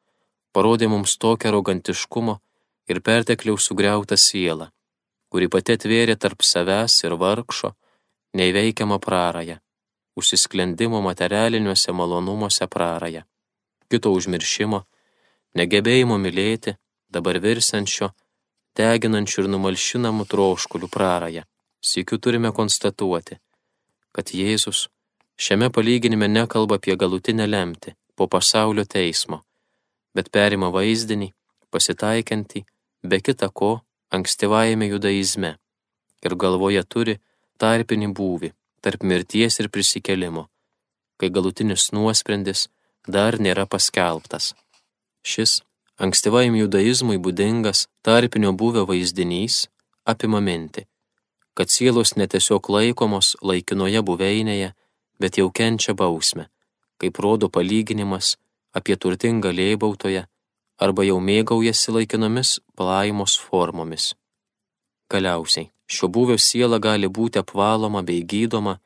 parodė 0.57 0.88
mums 0.88 1.19
tokią 1.21 1.51
arogantiškumo 1.51 2.38
ir 2.91 3.01
pertekliaus 3.09 3.69
sugriautą 3.69 4.17
sielą, 4.19 4.71
kuri 5.31 5.51
pati 5.53 5.77
atvėrė 5.77 6.17
tarp 6.25 6.43
savęs 6.49 6.97
ir 7.05 7.15
vargšo 7.21 7.75
neįveikiamą 8.41 8.99
prarąją, 9.07 9.61
užsisklendimo 10.19 11.01
materialiniuose 11.05 11.93
malonumuose 11.93 12.67
prarąją, 12.75 13.23
kito 13.91 14.11
užmiršimo, 14.17 14.83
negebėjimo 15.61 16.19
mylėti 16.19 16.77
dabar 17.15 17.38
virsančio, 17.47 18.11
deginančių 18.79 19.45
ir 19.45 19.51
numalšinamų 19.55 20.27
troškulių 20.31 20.91
prarąją. 20.91 21.45
Sėkiu 21.85 22.19
turime 22.19 22.51
konstatuoti, 22.57 23.37
kad 24.14 24.31
Jėzus 24.31 24.87
šiame 25.37 25.70
palyginime 25.74 26.29
nekalba 26.31 26.79
apie 26.79 26.94
galutinę 26.96 27.46
lemtį 27.50 27.94
po 28.14 28.29
pasaulio 28.31 28.85
teismo, 28.87 29.42
bet 30.14 30.31
perima 30.31 30.70
vaizdinį, 30.74 31.33
pasitaikantį, 31.74 32.62
be 33.03 33.20
kita 33.20 33.50
ko, 33.50 33.81
ankstyvajame 34.14 34.87
judaizme 34.92 35.57
ir 36.24 36.37
galvoje 36.38 36.83
turi 36.87 37.18
tarpinį 37.59 38.12
būvį 38.18 38.53
tarp 38.85 39.03
mirties 39.03 39.59
ir 39.61 39.70
prisikelimo, 39.74 40.46
kai 41.18 41.31
galutinis 41.37 41.90
nuosprendis 41.96 42.68
dar 43.09 43.40
nėra 43.40 43.66
paskelbtas. 43.66 44.53
Šis 45.24 45.62
ankstyvajam 46.05 46.57
judaizmui 46.59 47.18
būdingas 47.27 47.87
tarpinio 48.07 48.53
buvę 48.53 48.85
vaizdinys 48.88 49.64
apima 50.05 50.40
mintį, 50.44 50.85
kad 51.55 51.71
sielos 51.71 52.14
netiesiog 52.19 52.69
laikomos 52.71 53.37
laikinoje 53.43 54.03
buveinėje, 54.03 54.73
bet 55.21 55.38
jau 55.38 55.51
kenčia 55.51 55.95
bausmę, 55.95 56.49
kaip 56.99 57.19
rodo 57.23 57.49
palyginimas 57.49 58.35
apie 58.75 58.97
turtingą 58.97 59.53
lėbautoje 59.55 60.27
arba 60.85 61.07
jau 61.07 61.21
mėgaujasi 61.23 61.95
laikinomis 61.95 62.59
palaimos 62.77 63.37
formomis. 63.38 64.12
Galiausiai, 65.11 65.71
šio 65.87 66.09
buvio 66.09 66.38
siela 66.38 66.81
gali 66.83 67.09
būti 67.09 67.38
apvaloma 67.38 68.03
bei 68.03 68.25
gydoma 68.27 68.81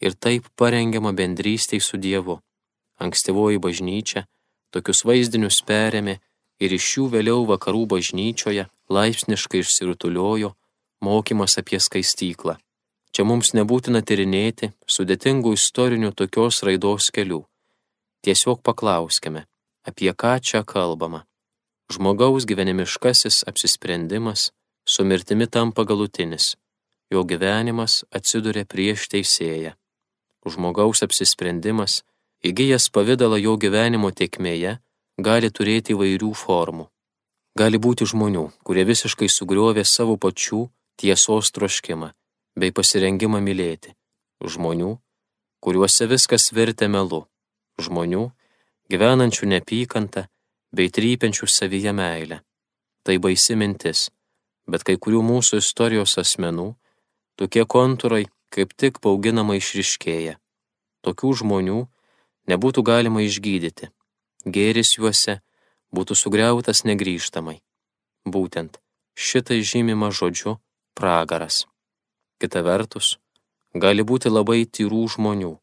ir 0.00 0.14
taip 0.14 0.48
parengiama 0.58 1.12
bendrystei 1.12 1.80
su 1.80 1.96
Dievu. 1.96 2.40
Ankstyvoji 2.98 3.62
bažnyčia 3.62 4.24
tokius 4.74 5.04
vaizdinius 5.06 5.60
perėmė 5.68 6.18
ir 6.58 6.74
iš 6.74 6.86
jų 6.96 7.04
vėliau 7.14 7.44
vakarų 7.46 7.84
bažnyčioje 7.94 8.66
laipsniškai 8.90 9.62
išsirutuliojo 9.62 10.54
mokymas 11.00 11.58
apie 11.60 11.80
skaistyklą. 11.80 12.56
Čia 13.12 13.24
mums 13.24 13.54
nebūtina 13.56 14.02
tyrinėti 14.04 14.72
sudėtingų 14.86 15.54
istorinių 15.56 16.12
tokios 16.12 16.60
raidos 16.66 17.08
kelių. 17.14 17.40
Tiesiog 18.22 18.60
paklauskime, 18.66 19.46
apie 19.88 20.12
ką 20.12 20.36
čia 20.44 20.62
kalbama. 20.66 21.24
Žmogaus 21.88 22.44
gyvenimiškasis 22.44 23.46
apsisprendimas 23.48 24.50
su 24.84 25.04
mirtimi 25.04 25.46
tampa 25.46 25.84
galutinis, 25.88 26.56
jo 27.10 27.24
gyvenimas 27.24 28.04
atsiduria 28.12 28.66
prieš 28.68 29.08
teisėją. 29.12 29.72
Žmogaus 30.48 31.02
apsisprendimas 31.06 32.02
įgyjas 32.44 32.90
pavydalą 32.92 33.40
jo 33.40 33.56
gyvenimo 33.56 34.10
tiekmėje 34.12 34.78
gali 35.18 35.50
turėti 35.50 35.96
įvairių 35.96 36.32
formų. 36.36 36.88
Gali 37.58 37.78
būti 37.82 38.06
žmonių, 38.06 38.44
kurie 38.62 38.84
visiškai 38.86 39.26
sugriovė 39.32 39.82
savo 39.84 40.14
pačių 40.20 40.68
tiesos 40.98 41.52
troškimą 41.54 42.10
bei 42.58 42.74
pasirengimą 42.74 43.40
mylėti. 43.44 43.94
Žmonių, 44.42 44.90
kuriuose 45.62 46.06
viskas 46.10 46.50
virtė 46.54 46.88
melu. 46.90 47.24
Žmonių, 47.78 48.24
gyvenančių 48.90 49.50
neapykantą 49.54 50.26
bei 50.74 50.90
trypiančių 50.90 51.46
savyje 51.46 51.94
meilę. 51.94 52.40
Tai 53.06 53.18
baisi 53.22 53.54
mintis, 53.56 54.08
bet 54.66 54.84
kai 54.86 54.98
kurių 54.98 55.22
mūsų 55.24 55.62
istorijos 55.62 56.18
asmenų 56.22 56.72
tokie 57.38 57.64
kontūrai 57.64 58.26
kaip 58.54 58.74
tik 58.74 58.98
bauginamai 59.04 59.60
išriškėja. 59.62 60.34
Tokių 61.06 61.30
žmonių 61.42 61.78
nebūtų 62.50 62.82
galima 62.84 63.22
išgydyti 63.22 63.92
gėris 64.44 64.96
juose 64.98 65.40
būtų 65.94 66.14
sugriautas 66.14 66.84
negryžtamai. 66.84 67.60
Būtent 68.24 68.78
šitai 69.14 69.60
žymima 69.62 70.10
žodžiu 70.10 70.58
pragaras. 70.98 71.62
Kita 72.42 72.62
vertus, 72.66 73.16
gali 73.84 74.02
būti 74.10 74.30
labai 74.30 74.64
tyrų 74.66 75.02
žmonių, 75.14 75.54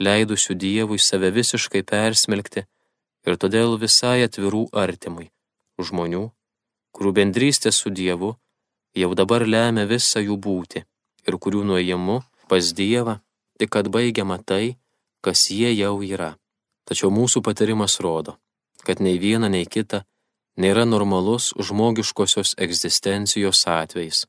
leidusių 0.00 0.56
Dievui 0.64 0.98
save 0.98 1.30
visiškai 1.36 1.82
persmelkti 1.92 2.64
ir 3.28 3.36
todėl 3.40 3.76
visai 3.80 4.18
atvirų 4.26 4.68
artimui, 4.72 5.30
žmonių, 5.80 6.24
kurių 6.96 7.12
bendrystė 7.18 7.72
su 7.72 7.92
Dievu 7.92 8.34
jau 8.96 9.10
dabar 9.14 9.46
lemia 9.46 9.86
visą 9.88 10.22
jų 10.24 10.36
būti 10.48 10.84
ir 11.28 11.36
kurių 11.36 11.64
nuėjimu 11.72 12.20
pas 12.48 12.72
Dievą 12.76 13.20
tik 13.60 13.76
atbaigiama 13.76 14.40
tai, 14.40 14.76
kas 15.20 15.50
jie 15.52 15.70
jau 15.76 16.00
yra. 16.00 16.32
Tačiau 16.88 17.12
mūsų 17.12 17.44
patarimas 17.44 18.00
rodo, 18.00 18.38
kad 18.86 19.04
nei 19.04 19.20
viena, 19.20 19.52
nei 19.52 19.68
kita 19.68 20.04
nėra 20.56 20.86
normalus 20.88 21.52
žmogiškosios 21.60 22.56
egzistencijos 22.58 23.66
atvejs, 23.68 24.24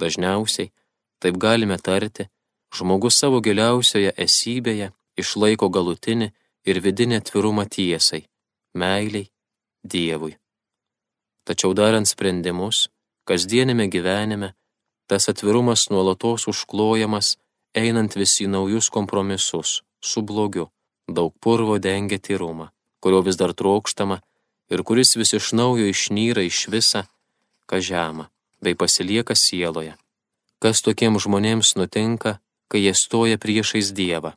Dažniausiai, 0.00 0.72
taip 1.20 1.36
galime 1.36 1.78
tarti, 1.78 2.28
žmogus 2.74 3.18
savo 3.20 3.40
giliausioje 3.44 4.14
esybėje 4.16 4.92
išlaiko 5.20 5.68
galutinį 5.68 6.32
ir 6.68 6.80
vidinį 6.84 7.20
atvirumą 7.22 7.66
tiesai, 7.68 8.24
meiliai, 8.74 9.28
Dievui. 9.82 10.36
Tačiau 11.42 11.74
darant 11.74 12.06
sprendimus, 12.06 12.86
kasdienime 13.26 13.88
gyvenime, 13.90 14.52
tas 15.10 15.26
atvirumas 15.28 15.88
nuolatos 15.90 16.46
užklojamas, 16.46 17.34
einant 17.74 18.14
vis 18.14 18.36
į 18.44 18.46
naujus 18.52 18.92
kompromisus 18.94 19.80
su 19.98 20.22
blogiu, 20.22 20.68
daug 21.08 21.34
purvo 21.42 21.80
dengia 21.82 22.20
tyrumą, 22.22 22.68
kurio 23.02 23.24
vis 23.26 23.38
dar 23.40 23.54
trokštama 23.58 24.20
ir 24.70 24.84
kuris 24.86 25.16
vis 25.18 25.34
iš 25.34 25.50
naujo 25.58 25.88
išnyra 25.90 26.46
iš 26.46 26.68
visą, 26.70 27.02
ką 27.66 27.82
žemą, 27.82 28.28
bei 28.62 28.74
pasilieka 28.74 29.34
sieloje. 29.34 29.96
Kas 30.62 30.82
tokiems 30.86 31.26
žmonėms 31.26 31.74
nutinka, 31.74 32.38
kai 32.70 32.84
jie 32.84 32.94
stoja 32.94 33.38
priešais 33.38 33.90
Dievą? 33.92 34.32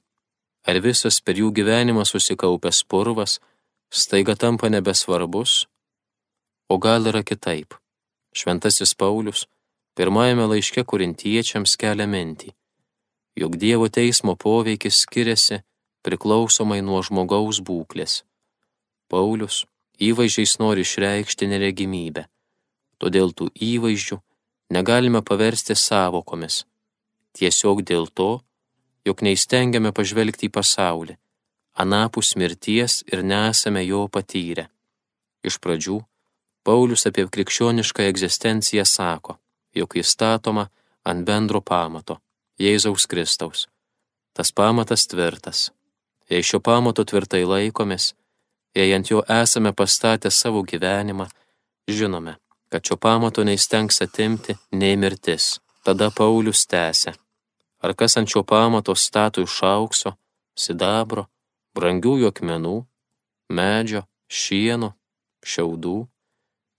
Ar 0.65 0.81
visas 0.81 1.21
per 1.21 1.37
jų 1.37 1.51
gyvenimą 1.53 2.03
susikaupęs 2.09 2.81
purvas 2.89 3.37
staiga 3.93 4.33
tampa 4.35 4.69
nebesvarbus? 4.73 5.67
O 6.69 6.81
gal 6.81 7.05
yra 7.05 7.21
kitaip? 7.21 7.77
Šventasis 8.33 8.95
Paulius 8.97 9.45
pirmajame 9.95 10.49
laiške 10.49 10.83
kurintiečiams 10.89 11.77
kelia 11.79 12.07
mintį, 12.09 12.49
jog 13.39 13.55
Dievo 13.61 13.87
teismo 13.87 14.35
poveikis 14.35 15.05
skiriasi 15.05 15.61
priklausomai 16.03 16.81
nuo 16.81 16.99
žmogaus 17.05 17.61
būklės. 17.63 18.23
Paulius 19.07 19.63
įvaizdžiais 20.01 20.57
nori 20.59 20.83
išreikšti 20.83 21.47
neregimybę, 21.53 22.25
todėl 23.01 23.33
tų 23.33 23.49
įvaizdžių 23.53 24.19
negalime 24.75 25.21
paversti 25.21 25.75
savokomis, 25.75 26.63
tiesiog 27.37 27.83
dėl 27.83 28.07
to, 28.07 28.41
jog 29.05 29.21
neįstengiame 29.21 29.91
pažvelgti 29.93 30.49
į 30.49 30.53
pasaulį, 30.57 31.17
anapus 31.77 32.33
mirties 32.39 33.03
ir 33.11 33.23
nesame 33.23 33.85
jo 33.85 34.07
patyrę. 34.09 34.69
Iš 35.45 35.59
pradžių 35.61 35.99
Paulius 36.65 37.05
apie 37.05 37.27
krikščionišką 37.29 38.07
egzistenciją 38.09 38.85
sako, 38.89 39.37
jog 39.77 39.93
jis 39.99 40.09
statoma 40.15 40.69
ant 41.05 41.25
bendro 41.27 41.61
pamato- 41.61 42.17
Jėzaus 42.63 43.05
Kristaus. 43.05 43.67
Tas 44.33 44.51
pamatas 44.51 45.05
tvirtas. 45.07 45.71
Jei 46.29 46.41
šio 46.41 46.59
pamato 46.59 47.05
tvirtai 47.05 47.43
laikomės, 47.45 48.13
jei 48.75 48.93
ant 48.95 49.11
jo 49.11 49.21
esame 49.29 49.71
pastatę 49.73 50.31
savo 50.31 50.63
gyvenimą, 50.63 51.29
žinome, 51.87 52.35
kad 52.69 52.85
šio 52.85 52.97
pamato 52.97 53.43
neįstengs 53.43 54.01
atimti 54.05 54.57
nei 54.71 54.97
mirtis. 54.97 55.59
Tada 55.85 56.09
Paulius 56.09 56.65
tęsė 56.65 57.13
ar 57.85 57.93
kas 57.93 58.17
ant 58.17 58.31
šio 58.31 58.41
pamato 58.49 58.95
statų 58.97 59.45
iš 59.45 59.59
aukso, 59.69 60.15
sidabro, 60.57 61.27
brangiųjų 61.77 62.31
akmenų, 62.31 62.77
medžio, 63.53 64.01
šieno, 64.25 64.93
šiaudų, 65.45 65.97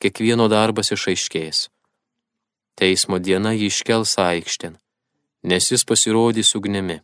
kiekvieno 0.02 0.48
darbas 0.50 0.90
išaiškės. 0.96 1.68
Teismo 2.76 3.20
diena 3.22 3.54
jį 3.54 3.70
iškels 3.70 4.16
aikštėn, 4.20 4.74
nes 5.46 5.70
jis 5.72 5.86
pasirodys 5.88 6.54
ugnimi 6.58 6.98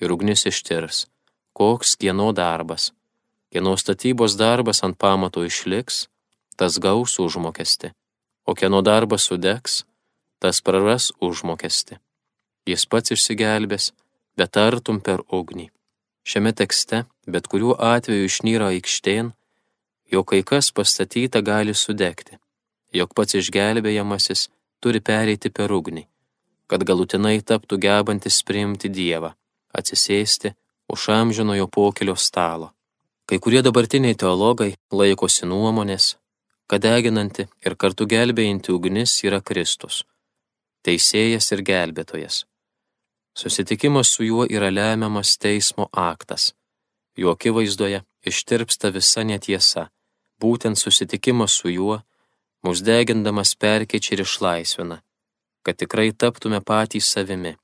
ir 0.00 0.14
ugnis 0.16 0.46
ištirs, 0.48 1.04
koks 1.52 1.94
kieno 2.00 2.32
darbas. 2.32 2.92
Kieno 3.52 3.76
statybos 3.78 4.34
darbas 4.40 4.82
ant 4.84 4.96
pamato 4.98 5.44
išliks, 5.46 6.06
tas 6.58 6.80
gaus 6.82 7.14
užmokesti, 7.22 7.92
o 8.46 8.54
kieno 8.54 8.82
darbas 8.82 9.28
sudegs, 9.28 9.84
tas 10.38 10.62
praras 10.62 11.12
užmokesti 11.20 12.00
jis 12.66 12.86
pats 12.90 13.14
išsigelbės, 13.14 13.92
bet 14.38 14.58
artum 14.60 15.00
per 15.00 15.22
ugnį. 15.38 15.70
Šiame 16.26 16.52
tekste, 16.58 17.04
bet 17.30 17.46
kuriuo 17.50 17.76
atveju 17.78 18.26
išnyra 18.26 18.72
aikštėn, 18.74 19.30
jog 20.12 20.26
kai 20.32 20.42
kas 20.42 20.72
pastatyta 20.74 21.42
gali 21.46 21.74
sudegti, 21.74 22.38
jog 22.98 23.14
pats 23.14 23.38
išgelbėjamasis 23.38 24.48
turi 24.82 25.00
pereiti 25.00 25.52
per 25.54 25.72
ugnį, 25.72 26.06
kad 26.66 26.82
galutinai 26.82 27.38
taptų 27.46 27.78
gebantis 27.86 28.42
priimti 28.42 28.90
Dievą, 28.90 29.32
atsisėsti 29.70 30.56
už 30.90 31.08
amžinojo 31.14 31.70
pokelio 31.70 32.18
stalo. 32.18 32.72
Kai 33.26 33.38
kurie 33.42 33.62
dabartiniai 33.62 34.14
teologai 34.18 34.74
laikosi 34.90 35.46
nuomonės, 35.46 36.14
kad 36.66 36.82
deginanti 36.82 37.46
ir 37.66 37.76
kartu 37.78 38.06
gelbėjinti 38.10 38.74
ugnis 38.74 39.14
yra 39.24 39.40
Kristus, 39.40 40.02
teisėjas 40.86 41.52
ir 41.54 41.62
gelbėtojas. 41.70 42.44
Susitikimas 43.36 44.08
su 44.14 44.24
juo 44.24 44.46
yra 44.48 44.70
lemiamas 44.72 45.36
teismo 45.38 45.88
aktas. 45.92 46.54
Jo 47.16 47.34
akivaizdoje 47.36 48.02
ištirpsta 48.24 48.90
visa 48.94 49.24
netiesa. 49.24 49.90
Būtent 50.40 50.80
susitikimas 50.80 51.52
su 51.60 51.70
juo, 51.72 52.00
mus 52.64 52.82
degindamas 52.84 53.54
perkeičia 53.54 54.16
ir 54.16 54.24
išlaisvina, 54.24 54.98
kad 55.64 55.78
tikrai 55.80 56.10
taptume 56.12 56.60
patys 56.60 57.08
savimi. 57.12 57.54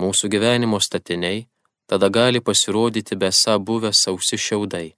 Mūsų 0.00 0.30
gyvenimo 0.32 0.80
statiniai 0.80 1.46
tada 1.88 2.08
gali 2.08 2.40
pasirodyti 2.40 3.16
besą 3.16 3.58
buvę 3.58 3.92
sausi 3.92 4.36
šiaudai, 4.46 4.88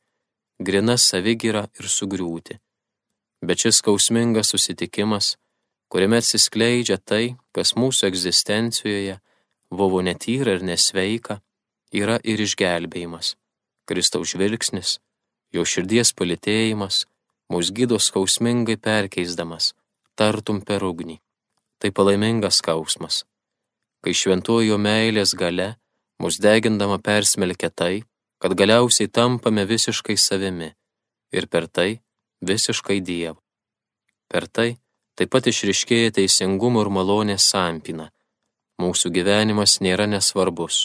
grina 0.58 0.96
savigyra 0.98 1.68
ir 1.78 1.90
sugriūti. 1.98 2.58
Bet 3.42 3.62
šis 3.62 3.78
skausmingas 3.80 4.50
susitikimas, 4.52 5.36
kuriame 5.88 6.18
atsiskleidžia 6.22 6.98
tai, 6.98 7.36
kas 7.54 7.74
mūsų 7.78 8.08
egzistencijoje, 8.10 9.18
buvo 9.70 10.02
netyra 10.02 10.56
ir 10.58 10.64
nesveika, 10.66 11.40
yra 11.92 12.18
ir 12.24 12.42
išgelbėjimas. 12.42 13.36
Kristaus 13.88 14.34
žvilgsnis, 14.34 14.98
jo 15.54 15.64
širdies 15.64 16.12
palitėjimas, 16.12 17.06
mus 17.48 17.70
gydo 17.72 17.96
skausmingai 18.02 18.76
perkeisdamas, 18.76 19.72
tartum 20.18 20.60
per 20.60 20.84
ugnį. 20.84 21.18
Tai 21.78 21.90
palaimingas 21.94 22.58
skausmas, 22.58 23.22
kai 24.02 24.10
šventojo 24.10 24.76
meilės 24.82 25.36
gale 25.38 25.76
mus 26.18 26.40
degindama 26.42 26.98
persmelkia 26.98 27.70
tai, 27.70 28.02
kad 28.42 28.54
galiausiai 28.58 29.08
tampame 29.08 29.64
visiškai 29.64 30.16
savimi 30.18 30.72
ir 31.32 31.46
per 31.46 31.68
tai 31.70 32.00
visiškai 32.40 33.00
Dievu. 33.00 33.40
Per 34.28 34.46
tai 34.46 34.70
taip 35.18 35.32
pat 35.32 35.48
išriškėja 35.50 36.14
teisingumo 36.20 36.84
ir 36.84 36.90
malonės 36.94 37.48
sampina, 37.50 38.10
Mūsų 38.78 39.10
gyvenimas 39.10 39.80
nėra 39.82 40.04
nesvarbus, 40.06 40.84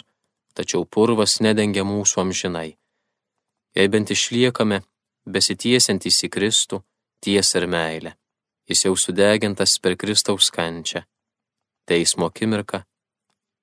tačiau 0.57 0.81
purvas 0.81 1.37
nedengia 1.45 1.83
mūsų 1.85 2.23
amžinai. 2.23 2.71
Jei 3.77 3.91
bent 3.93 4.09
išliekame, 4.09 4.79
besitiesiantys 5.29 6.23
į 6.25 6.29
Kristų, 6.33 6.79
tiesą 7.21 7.61
ir 7.61 7.67
meilę, 7.69 8.15
jis 8.65 8.81
jau 8.87 8.95
sudegintas 8.97 9.77
per 9.77 9.93
Kristaus 10.01 10.49
kančią. 10.49 11.03
Teismo 11.85 12.31
akimirką 12.33 12.81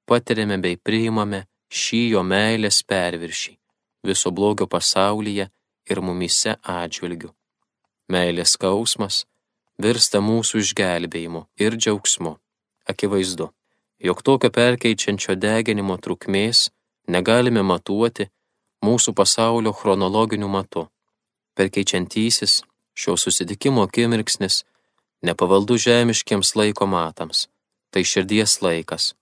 patiriame 0.06 0.60
bei 0.62 0.78
priimame 0.78 1.48
šį 1.66 2.02
jo 2.14 2.22
meilės 2.22 2.84
perviršį 2.86 3.56
viso 4.06 4.30
blogio 4.30 4.70
pasaulyje 4.70 5.50
ir 5.90 6.00
mumise 6.06 6.54
atžvilgiu. 6.62 7.34
Meilės 8.10 8.56
skausmas 8.56 9.24
virsta 9.78 10.18
mūsų 10.18 10.64
išgelbėjimu 10.64 11.46
ir 11.62 11.76
džiaugsmu. 11.78 12.36
Akivaizdu 12.90 13.50
jog 14.00 14.22
tokio 14.22 14.50
perkeičiančio 14.50 15.36
deginimo 15.36 15.96
trukmės 16.00 16.70
negalime 17.06 17.62
matuoti 17.62 18.30
mūsų 18.84 19.14
pasaulio 19.14 19.72
chronologiniu 19.76 20.48
matu. 20.48 20.86
Perkeičiantysis 21.54 22.62
šio 22.96 23.16
susitikimo 23.20 23.84
akimirksnis 23.84 24.64
nepavaldu 25.22 25.76
žemiškiams 25.76 26.54
laiko 26.56 26.86
matams, 26.88 27.48
tai 27.92 28.04
širdies 28.04 28.60
laikas, 28.64 29.12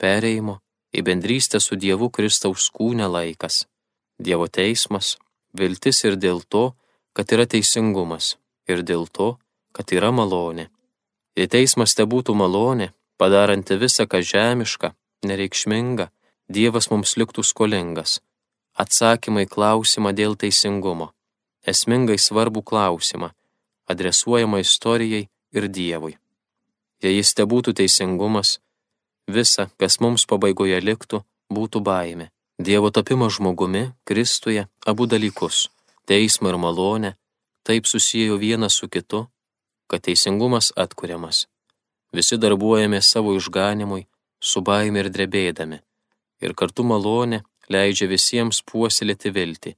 pereimo 0.00 0.60
į 0.94 1.04
bendrystę 1.04 1.60
su 1.60 1.76
Dievu 1.76 2.08
Kristaus 2.10 2.70
kūne 2.72 3.10
laikas, 3.10 3.66
Dievo 4.18 4.46
teismas, 4.48 5.18
viltis 5.52 6.04
ir 6.06 6.16
dėl 6.16 6.40
to, 6.48 6.72
kad 7.14 7.32
yra 7.32 7.46
teisingumas, 7.46 8.36
ir 8.70 8.82
dėl 8.82 9.06
to, 9.08 9.36
kad 9.72 9.92
yra 9.94 10.10
malonė. 10.14 10.68
Jei 11.38 11.48
teismas 11.50 11.94
te 11.94 12.06
būtų 12.06 12.34
malonė, 12.38 12.92
padaranti 13.18 13.78
visą, 13.80 14.06
ką 14.10 14.20
žemiška, 14.22 14.94
nereikšminga, 15.26 16.10
Dievas 16.44 16.90
mums 16.92 17.14
liktų 17.16 17.40
skolingas. 17.40 18.18
Atsakymai 18.76 19.46
klausimą 19.48 20.12
dėl 20.12 20.36
teisingumo. 20.36 21.14
Esmingai 21.64 22.18
svarbų 22.20 22.60
klausimą, 22.68 23.30
adresuojama 23.88 24.60
istorijai 24.60 25.28
ir 25.56 25.68
Dievui. 25.72 26.18
Jei 27.00 27.16
jis 27.16 27.32
te 27.32 27.46
būtų 27.48 27.72
teisingumas, 27.80 28.58
visa, 29.26 29.70
kas 29.80 30.00
mums 30.04 30.26
pabaigoje 30.28 30.82
liktų, 30.84 31.22
būtų 31.48 31.80
baime. 31.80 32.28
Dievo 32.60 32.90
tapimas 32.90 33.38
žmogumi, 33.38 33.94
Kristuje, 34.04 34.68
abu 34.86 35.06
dalykus- 35.06 35.70
teismą 36.08 36.52
ir 36.52 36.58
malonę, 36.58 37.14
taip 37.66 37.86
susijo 37.86 38.36
vienas 38.36 38.78
su 38.80 38.88
kitu, 38.88 39.26
kad 39.88 40.04
teisingumas 40.04 40.72
atkuriamas 40.76 41.46
visi 42.14 42.36
darbuojame 42.38 43.02
savo 43.02 43.34
išganimui, 43.34 44.06
su 44.40 44.60
baime 44.60 45.02
ir 45.02 45.10
drebėdami, 45.16 45.80
ir 46.44 46.54
kartu 46.60 46.86
malonė 46.86 47.42
leidžia 47.74 48.08
visiems 48.10 48.62
puoselėti 48.70 49.32
viltį 49.34 49.74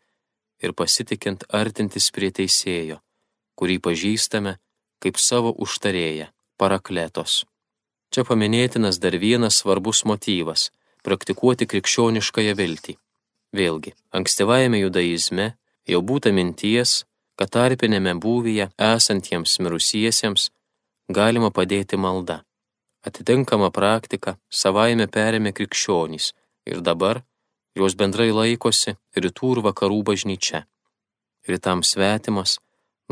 ir 0.65 0.75
pasitikint 0.81 1.47
artintis 1.61 2.11
prie 2.15 2.31
teisėjo, 2.39 3.01
kurį 3.59 3.79
pažįstame 3.87 4.57
kaip 5.03 5.21
savo 5.21 5.53
užtarėją, 5.65 6.29
parakletos. 6.61 7.45
Čia 8.13 8.25
paminėtinas 8.29 9.01
dar 9.03 9.17
vienas 9.25 9.61
svarbus 9.63 10.05
motyvas- 10.11 10.71
praktikuoti 11.07 11.67
krikščioniškąją 11.71 12.55
viltį. 12.61 12.95
Vėlgi, 13.57 13.93
ankstyvajame 14.13 14.79
judaizme 14.85 15.47
jau 15.87 16.03
būta 16.03 16.33
minties, 16.33 17.05
kad 17.39 17.53
tarpinėme 17.53 18.17
būvyje 18.23 18.71
esantiems 18.93 19.59
mirusiesiems 19.63 20.51
galima 21.09 21.51
padėti 21.51 21.99
malda. 22.01 22.43
Atitinkamą 23.07 23.71
praktiką 23.71 24.35
savaime 24.51 25.07
perėmė 25.07 25.53
krikščionys 25.55 26.33
ir 26.67 26.81
dabar 26.83 27.23
jos 27.79 27.95
bendrai 27.95 28.33
laikosi 28.33 28.97
rytų 29.15 29.53
ir 29.57 29.63
vakarų 29.69 30.01
bažnyčia. 30.11 30.65
Rytam 31.47 31.85
svetimas, 31.87 32.59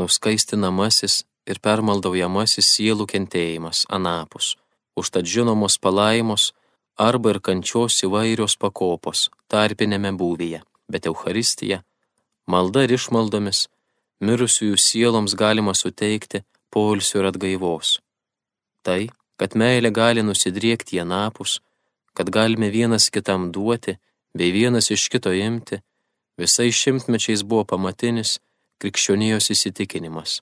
nuskaistinamasis 0.00 1.22
ir 1.46 1.60
permaldaujamasis 1.62 2.72
sielų 2.74 3.06
kentėjimas 3.12 3.84
anapus, 3.92 4.54
užtat 4.98 5.28
žinomos 5.30 5.78
palaimos 5.78 6.50
arba 6.98 7.34
ir 7.34 7.40
kančios 7.44 8.00
įvairios 8.06 8.56
pakopos 8.58 9.28
tarpinėme 9.52 10.14
būvyje, 10.18 10.64
bet 10.90 11.06
Euharistija, 11.06 11.84
malda 12.46 12.84
ir 12.84 12.94
išmaldomis, 12.96 13.68
mirusiųjų 14.24 14.78
sieloms 14.80 15.34
galima 15.38 15.74
suteikti 15.74 16.42
polsio 16.74 17.20
ir 17.22 17.30
atgaivos. 17.30 17.98
Tai, 18.84 19.08
kad 19.40 19.56
meilė 19.58 19.90
gali 19.94 20.22
nusidriekti 20.22 20.98
į 20.98 21.04
anapus, 21.04 21.60
kad 22.14 22.30
galime 22.30 22.70
vienas 22.70 23.10
kitam 23.10 23.50
duoti, 23.54 23.96
bei 24.34 24.52
vienas 24.54 24.90
iš 24.90 25.08
kito 25.12 25.32
imti, 25.32 25.80
visai 26.38 26.70
šimtmečiais 26.70 27.44
buvo 27.46 27.64
pamatinis 27.72 28.38
krikščionijos 28.82 29.50
įsitikinimas, 29.54 30.40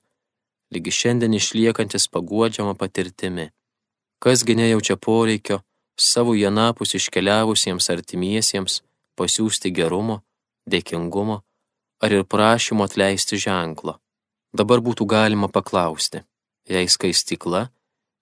lygi 0.73 0.93
šiandien 0.99 1.37
išliekantis 1.37 2.09
paguodžiamą 2.13 2.75
patirtimi. 2.81 3.51
Kasgi 4.23 4.57
nejaučia 4.57 4.97
poreikio 4.97 5.61
savo 5.99 6.35
janapus 6.35 6.95
iškeliavusiems 6.99 7.89
artimiesiems 7.95 8.81
pasiūsti 9.19 9.73
gerumo, 9.77 10.23
dėkingumo 10.67 11.43
ar 12.03 12.13
ir 12.13 12.25
prašymo 12.25 12.85
atleisti 12.89 13.39
ženklo. 13.39 13.99
Dabar 14.53 14.83
būtų 14.85 15.07
galima 15.09 15.49
paklausti, 15.49 16.25
jei 16.69 16.89
skaistikla 16.89 17.69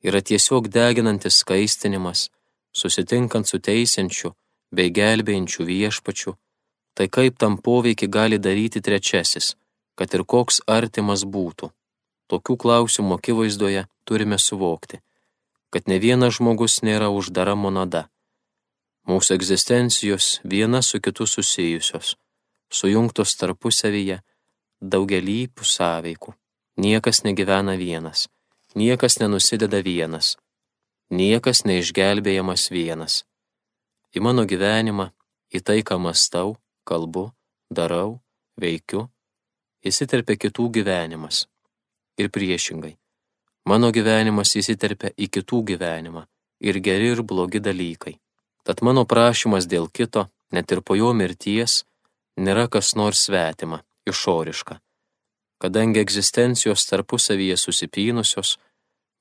yra 0.06 0.20
tiesiog 0.20 0.68
deginantis 0.68 1.40
skaistinimas, 1.42 2.28
susitinkant 2.72 3.48
su 3.48 3.58
teisiančiu 3.58 4.34
bei 4.70 4.92
gelbėjančiu 4.94 5.66
viešpačiu, 5.66 6.36
tai 6.94 7.08
kaip 7.08 7.38
tam 7.42 7.58
poveikį 7.58 8.06
gali 8.16 8.38
daryti 8.38 8.80
trečiasis, 8.80 9.56
kad 9.98 10.14
ir 10.14 10.24
koks 10.24 10.62
artimas 10.78 11.26
būtų. 11.26 11.72
Tokių 12.30 12.56
klausimų 12.62 13.16
akivaizdoje 13.18 13.86
turime 14.06 14.38
suvokti, 14.38 15.00
kad 15.74 15.88
ne 15.90 15.98
vienas 15.98 16.38
žmogus 16.38 16.78
nėra 16.86 17.10
uždara 17.10 17.56
monada. 17.58 18.06
Mūsų 19.10 19.34
egzistencijos 19.34 20.38
viena 20.44 20.82
su 20.86 21.00
kitu 21.02 21.26
susijusios, 21.26 22.14
sujungtos 22.72 23.34
tarpusavyje 23.40 24.20
daugelypų 24.80 25.66
sąveikų. 25.66 26.34
Niekas 26.80 27.24
negyvena 27.26 27.74
vienas, 27.76 28.28
niekas 28.74 29.18
nenusideda 29.20 29.82
vienas, 29.84 30.36
niekas 31.10 31.66
neišgelbėjamas 31.68 32.70
vienas. 32.72 33.24
Į 34.16 34.22
mano 34.24 34.46
gyvenimą, 34.48 35.10
į 35.52 35.60
tai, 35.66 35.82
ką 35.84 35.98
mastau, 36.00 36.56
kalbu, 36.88 37.28
darau, 37.70 38.20
veikiu, 38.56 39.08
įsiterpia 39.84 40.38
kitų 40.40 40.70
gyvenimas. 40.80 41.44
Ir 42.18 42.30
priešingai. 42.32 42.96
Mano 43.68 43.90
gyvenimas 43.92 44.54
įsiterpia 44.56 45.12
į 45.16 45.28
kitų 45.36 45.62
gyvenimą. 45.72 46.24
Ir 46.60 46.80
geri 46.84 47.12
ir 47.14 47.22
blogi 47.24 47.60
dalykai. 47.60 48.18
Tad 48.64 48.82
mano 48.84 49.06
prašymas 49.08 49.68
dėl 49.68 49.88
kito, 49.88 50.26
net 50.52 50.72
ir 50.72 50.82
po 50.84 50.96
jo 50.98 51.12
mirties, 51.16 51.84
nėra 52.40 52.66
kas 52.72 52.94
nors 52.96 53.26
svetima, 53.26 53.82
išoriška. 54.08 54.80
Kadangi 55.60 56.00
egzistencijos 56.00 56.86
tarpusavyje 56.88 57.56
susipynusios, 57.60 58.56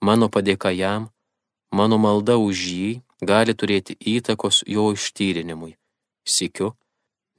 mano 0.02 0.30
padėka 0.32 0.72
jam, 0.72 1.10
mano 1.76 2.00
malda 2.00 2.38
už 2.40 2.66
jį 2.72 2.92
gali 3.22 3.54
turėti 3.54 3.98
įtakos 4.00 4.64
jo 4.68 4.90
ištyrinimui. 4.96 5.76
Sikiu, 6.24 6.74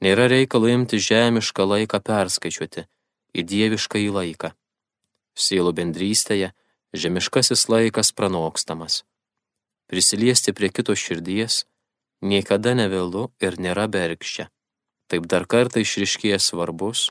nėra 0.05 0.29
reikalo 0.29 0.69
imti 0.69 1.01
žemišką 1.01 1.65
laiką 1.73 2.03
perskaičiuoti 2.05 2.85
į 3.33 3.47
dievišką 3.53 4.03
į 4.05 4.11
laiką. 4.19 4.53
Sielų 5.39 5.73
bendrystėje 5.79 6.53
žemiškasis 6.93 7.69
laikas 7.73 8.13
pranokstamas. 8.13 9.05
Prisiliesti 9.91 10.53
prie 10.53 10.69
kito 10.69 10.95
širdies 10.95 11.65
niekada 12.21 12.75
nevėlu 12.77 13.31
ir 13.41 13.57
nėra 13.59 13.89
bergščia. 13.89 14.51
Taip 15.11 15.27
dar 15.31 15.47
kartą 15.51 15.83
išriškėja 15.83 16.39
svarbus 16.39 17.09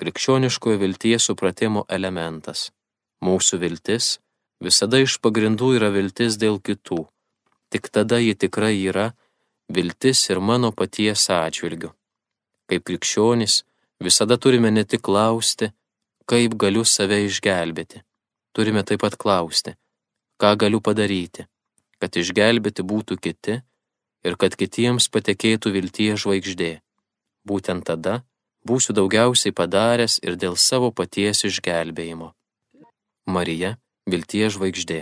krikščioniškojo 0.00 0.80
vilties 0.80 1.28
supratimo 1.28 1.86
elementas. 1.88 2.68
Mūsų 3.24 3.60
viltis 3.64 4.18
visada 4.64 5.00
iš 5.00 5.18
pagrindų 5.24 5.74
yra 5.78 5.88
viltis 5.92 6.36
dėl 6.40 6.60
kitų 6.60 7.06
tik 7.70 7.88
tada 7.88 8.18
ji 8.18 8.34
tikrai 8.34 8.74
yra 8.90 9.12
viltis 9.70 10.26
ir 10.30 10.42
mano 10.42 10.72
paties 10.74 11.28
atžvilgiu. 11.30 11.94
Kaip 12.68 12.84
krikščionys 12.88 13.62
visada 14.02 14.36
turime 14.42 14.70
ne 14.74 14.84
tik 14.84 15.02
klausti, 15.06 15.70
kaip 16.30 16.58
galiu 16.58 16.84
save 16.84 17.22
išgelbėti, 17.28 18.02
turime 18.54 18.82
taip 18.86 19.02
pat 19.04 19.16
klausti, 19.22 19.76
ką 20.42 20.54
galiu 20.62 20.82
padaryti, 20.82 21.46
kad 22.02 22.18
išgelbėti 22.22 22.86
būtų 22.92 23.18
kiti 23.22 23.60
ir 24.26 24.36
kad 24.36 24.58
kitiems 24.58 25.08
patekėtų 25.14 25.74
vilties 25.78 26.22
žvaigždė. 26.24 26.72
Būtent 27.50 27.86
tada 27.90 28.20
būsiu 28.68 28.94
daugiausiai 28.96 29.54
padaręs 29.60 30.18
ir 30.22 30.36
dėl 30.42 30.56
savo 30.56 30.90
paties 30.98 31.42
išgelbėjimo. 31.48 32.28
Marija, 33.26 33.76
vilties 34.06 34.54
žvaigždė. 34.56 35.00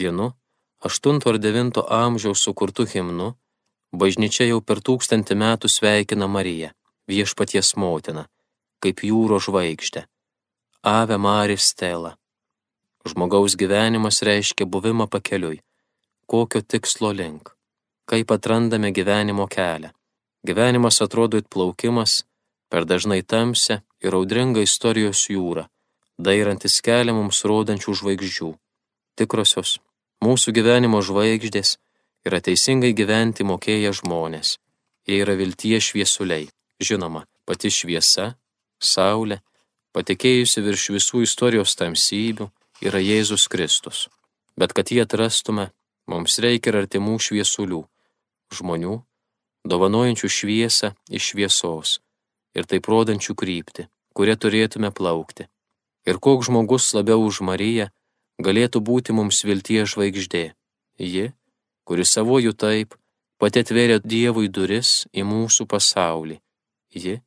Vienu 0.00 0.32
8 0.80 1.20
ar 1.30 1.38
9 1.38 1.82
amžiaus 2.02 2.40
sukurtu 2.46 2.86
himnu 2.92 3.28
bažnyčia 3.92 4.48
jau 4.48 4.60
per 4.64 4.80
tūkstantį 4.80 5.36
metų 5.44 5.68
sveikina 5.68 6.26
Mariją, 6.26 6.72
viešpaties 7.12 7.74
motiną, 7.76 8.24
kaip 8.82 9.04
jūro 9.04 9.38
žvaigždę. 9.38 10.06
Ave 10.82 11.18
Maris 11.18 11.68
Stela. 11.70 12.16
Žmogaus 13.06 13.54
gyvenimas 13.60 14.22
reiškia 14.26 14.66
buvimą 14.66 15.06
pakeliui. 15.10 15.60
Kokio 16.26 16.62
tikslo 16.62 17.12
link? 17.12 17.52
Kaip 18.08 18.30
atrandame 18.30 18.90
gyvenimo 18.92 19.46
kelią? 19.46 19.90
Gyvenimas 20.46 21.02
atrodo 21.02 21.38
it 21.38 21.48
plaukimas 21.48 22.24
per 22.70 22.84
dažnai 22.84 23.22
tamsią 23.22 23.80
ir 24.02 24.14
audringą 24.18 24.64
istorijos 24.64 25.28
jūrą, 25.30 25.68
dairantis 26.18 26.80
kelią 26.82 27.14
mums 27.14 27.44
rodančių 27.46 27.94
žvaigždžių 28.00 28.50
tikrosios 29.18 29.78
mūsų 30.24 30.54
gyvenimo 30.56 31.00
žvaigždės 31.04 31.76
yra 32.26 32.40
teisingai 32.46 32.92
gyventi 32.96 33.46
mokėję 33.46 33.92
žmonės. 34.00 34.56
Jie 35.06 35.18
yra 35.22 35.34
vilties 35.38 35.90
šviesuliai. 35.90 36.48
Žinoma, 36.82 37.24
pati 37.46 37.70
šviesa, 37.70 38.34
saulė, 38.78 39.40
patikėjusi 39.94 40.62
virš 40.66 40.88
visų 40.96 41.22
istorijos 41.26 41.74
tamsybių, 41.78 42.48
yra 42.86 43.02
Jėzus 43.02 43.48
Kristus. 43.50 44.08
Bet 44.58 44.74
kad 44.74 44.90
jį 44.90 45.02
atrastume, 45.04 45.70
mums 46.10 46.38
reikia 46.42 46.72
ir 46.72 46.80
artimų 46.82 47.18
šviesulių, 47.22 47.82
žmonių, 48.58 49.00
dovanojančių 49.68 50.28
šviesą 50.28 50.92
iš 51.10 51.32
šviesos 51.32 51.98
ir 52.56 52.68
taip 52.68 52.88
rodančių 52.88 53.34
kryptį, 53.38 53.88
kurie 54.16 54.36
turėtume 54.36 54.92
plaukti. 54.92 55.48
Ir 56.08 56.18
koks 56.18 56.50
žmogus 56.50 56.90
labiau 56.96 57.22
už 57.24 57.40
Mariją 57.46 57.88
galėtų 58.42 58.82
būti 58.82 59.14
mums 59.14 59.44
vilties 59.46 59.94
žvaigždė. 59.94 60.52
Ji, 60.98 61.30
kuri 61.86 62.04
savojų 62.04 62.52
taip, 62.58 62.96
pati 63.38 63.62
atvėrė 63.62 64.00
Dievui 64.04 64.48
duris 64.48 65.06
į 65.14 65.24
mūsų 65.26 65.66
pasaulį. 65.70 66.40
Ji, 66.92 67.20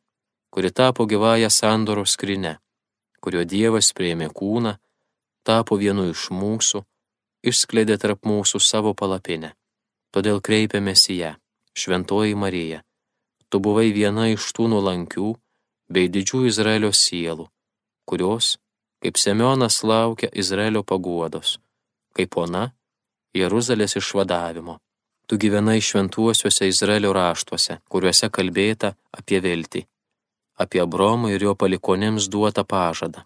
kuri 0.54 0.72
tapo 0.72 1.08
gyvąją 1.10 1.50
sandoro 1.50 2.06
skrinę, 2.06 2.58
kurio 3.20 3.44
Dievas 3.44 3.92
prieimė 3.98 4.30
kūną, 4.30 4.76
tapo 5.44 5.80
vienu 5.82 6.10
iš 6.12 6.30
mūsų, 6.32 6.84
išskleidė 7.46 7.98
tarp 8.02 8.26
mūsų 8.28 8.62
savo 8.62 8.94
palapinę. 8.94 9.56
Todėl 10.15 10.39
kreipiamės 10.39 11.10
į 11.12 11.15
ją, 11.19 11.32
Šventoji 11.75 12.38
Marija. 12.39 12.78
Tu 13.51 13.60
buvai 13.60 13.89
viena 13.91 14.30
iš 14.32 14.47
tų 14.56 14.69
nuolankių 14.71 15.34
bei 15.91 16.08
didžių 16.08 16.45
Izraelio 16.47 16.93
sielų, 16.95 17.49
kurios 18.08 18.56
kaip 19.04 19.19
Semionas 19.19 19.84
laukia 19.84 20.30
Izraelio 20.34 20.86
paguodos, 20.88 21.60
kaip 22.15 22.38
ona 22.39 22.69
Jeruzalės 23.36 23.97
išvadavimo. 23.99 24.80
Tu 25.28 25.38
gyvenai 25.41 25.82
šventuosiuose 25.82 26.69
Izraelio 26.71 27.12
raštuose, 27.13 27.82
kuriuose 27.91 28.30
kalbėta 28.32 28.93
apie 29.19 29.41
viltį, 29.43 29.84
apie 30.63 30.82
Abromą 30.82 31.34
ir 31.36 31.43
jo 31.43 31.54
palikonėms 31.60 32.30
duotą 32.32 32.63
pažadą. 32.63 33.25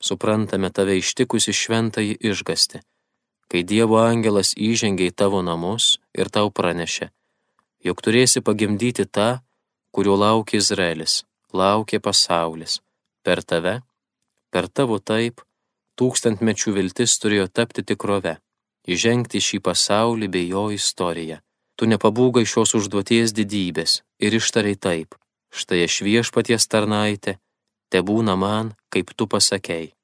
Suprantame 0.00 0.72
tave 0.72 0.96
ištikusi 0.98 1.52
šventąjį 1.52 2.16
išgasti, 2.32 2.80
kai 3.54 3.62
Dievo 3.62 4.00
angelas 4.02 4.48
įžengė 4.58 5.12
į 5.12 5.14
tavo 5.14 5.38
namus 5.46 6.00
ir 6.18 6.26
tau 6.26 6.48
pranešė, 6.50 7.06
jog 7.86 8.00
turėsi 8.02 8.40
pagimdyti 8.42 9.04
tą, 9.06 9.28
kurio 9.94 10.16
laukia 10.18 10.58
Izraelis, 10.58 11.20
laukia 11.54 12.00
pasaulis. 12.02 12.80
Per 13.22 13.44
tave, 13.46 13.76
per 14.50 14.66
tavo 14.66 14.98
taip, 14.98 15.44
tūkstantmečių 15.94 16.74
viltis 16.80 17.14
turėjo 17.22 17.46
tapti 17.46 17.86
tikrove 17.86 18.40
įžengti 18.90 19.38
šį 19.38 19.60
pasaulį 19.70 20.28
bei 20.34 20.48
jo 20.50 20.64
istoriją. 20.74 21.38
Tu 21.78 21.86
nepabūgai 21.94 22.42
šios 22.42 22.74
užduoties 22.74 23.30
didybės 23.38 24.00
ir 24.18 24.34
ištarai 24.34 24.74
taip, 24.74 25.14
štai 25.54 25.84
aš 25.86 26.02
viešpaties 26.02 26.66
tarnaitė, 26.66 27.38
te 27.86 28.02
būna 28.02 28.34
man, 28.34 28.74
kaip 28.90 29.14
tu 29.14 29.30
pasakėjai. 29.30 29.94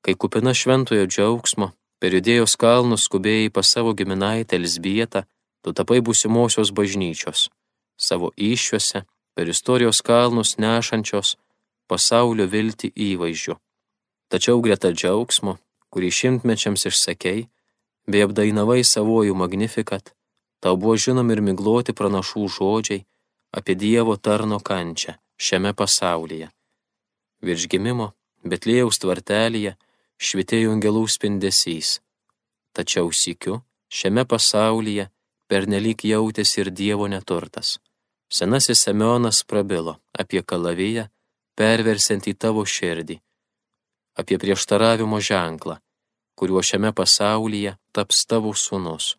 Kai 0.00 0.14
kupina 0.16 0.56
šventojo 0.56 1.04
džiaugsmo, 1.04 1.74
per 1.98 2.14
judėjos 2.14 2.56
kalnus 2.60 3.06
skubėjai 3.08 3.50
pas 3.54 3.68
savo 3.74 3.94
giminaitę 3.98 4.58
Elsbietą, 4.58 5.24
tu 5.62 5.74
tapai 5.74 6.00
būsimosios 6.04 6.72
bažnyčios, 6.74 7.48
savo 7.96 8.32
iššiuose, 8.36 9.04
per 9.34 9.50
istorijos 9.50 10.02
kalnus 10.02 10.56
nešančios 10.58 11.36
pasaulio 11.90 12.46
viltį 12.50 12.90
įvaizdžių. 13.10 13.54
Tačiau 14.28 14.60
greta 14.64 14.90
džiaugsmo, 14.92 15.56
kurį 15.94 16.10
šimtmečiams 16.12 16.84
išsakėjai, 16.90 17.46
bei 18.08 18.24
apdainavai 18.24 18.82
savojų 18.84 19.36
magnifikat, 19.36 20.12
tau 20.64 20.76
buvo 20.76 20.96
žinomi 20.96 21.36
ir 21.36 21.42
migloti 21.44 21.94
pranašų 21.96 22.44
žodžiai 22.56 23.04
apie 23.58 23.74
Dievo 23.78 24.16
tarno 24.16 24.58
kančią 24.60 25.16
šiame 25.40 25.72
pasaulyje. 25.76 26.50
Virš 27.44 27.68
gimimo, 27.72 28.12
Betlėjaus 28.44 28.98
tvartelėje, 29.02 29.76
švitėjo 30.18 30.74
angelų 30.74 31.06
spindesys. 31.08 31.98
Tačiau 32.74 33.10
sikiu, 33.14 33.60
šiame 33.88 34.24
pasaulyje 34.28 35.08
pernelyg 35.48 36.04
jautėsi 36.04 36.62
ir 36.62 36.70
Dievo 36.70 37.08
neturtas. 37.08 37.78
Senasis 38.28 38.82
Semionas 38.84 39.40
prabilo 39.48 39.96
apie 40.12 40.42
kalaviją, 40.42 41.06
perversiant 41.56 42.26
į 42.28 42.34
tavo 42.36 42.64
širdį, 42.68 43.16
apie 44.20 44.36
prieštaravimo 44.42 45.20
ženklą, 45.30 45.78
kuriuo 46.38 46.62
šiame 46.62 46.92
pasaulyje 46.92 47.78
taps 47.96 48.26
tavo 48.28 48.52
sūnus. 48.52 49.16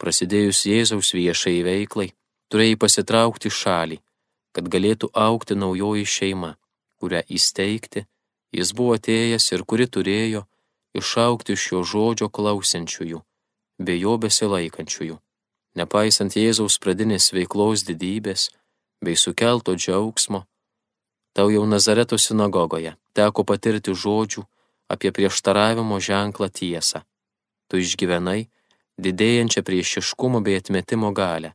Prasidėjus 0.00 0.66
Jėzaus 0.68 1.14
viešai 1.16 1.58
veiklai, 1.64 2.10
turėjai 2.52 2.76
pasitraukti 2.84 3.50
šalį, 3.52 3.98
kad 4.54 4.68
galėtų 4.68 5.10
aukti 5.14 5.56
naujoji 5.56 6.06
šeima, 6.16 6.54
kurią 7.00 7.24
įsteigti 7.36 8.04
jis 8.52 8.72
buvo 8.76 8.96
atėjęs 8.98 9.50
ir 9.54 9.64
kuri 9.64 9.86
turėjo 9.86 10.44
išaukti 10.96 11.56
šio 11.56 11.82
žodžio 11.86 12.28
klausiančiųjų, 12.28 13.20
bei 13.78 14.00
jo 14.02 14.16
besilaikančiųjų. 14.22 15.18
Nepaisant 15.78 16.34
Jėzaus 16.34 16.80
pradinės 16.82 17.30
veiklos 17.32 17.84
didybės 17.86 18.48
bei 19.04 19.14
sukelto 19.16 19.76
džiaugsmo, 19.78 20.42
tau 21.32 21.50
jau 21.54 21.62
Nazareto 21.66 22.18
sinagogoje 22.18 22.96
teko 23.14 23.44
patirti 23.46 23.94
žodžių, 23.94 24.42
apie 24.90 25.12
prieštaravimo 25.14 26.00
ženklą 26.02 26.50
tiesą. 26.50 27.04
Tu 27.70 27.78
išgyvenai 27.84 28.50
didėjančią 28.98 29.62
priešiškumo 29.62 30.42
bei 30.42 30.58
atmetimo 30.58 31.12
galę, 31.14 31.54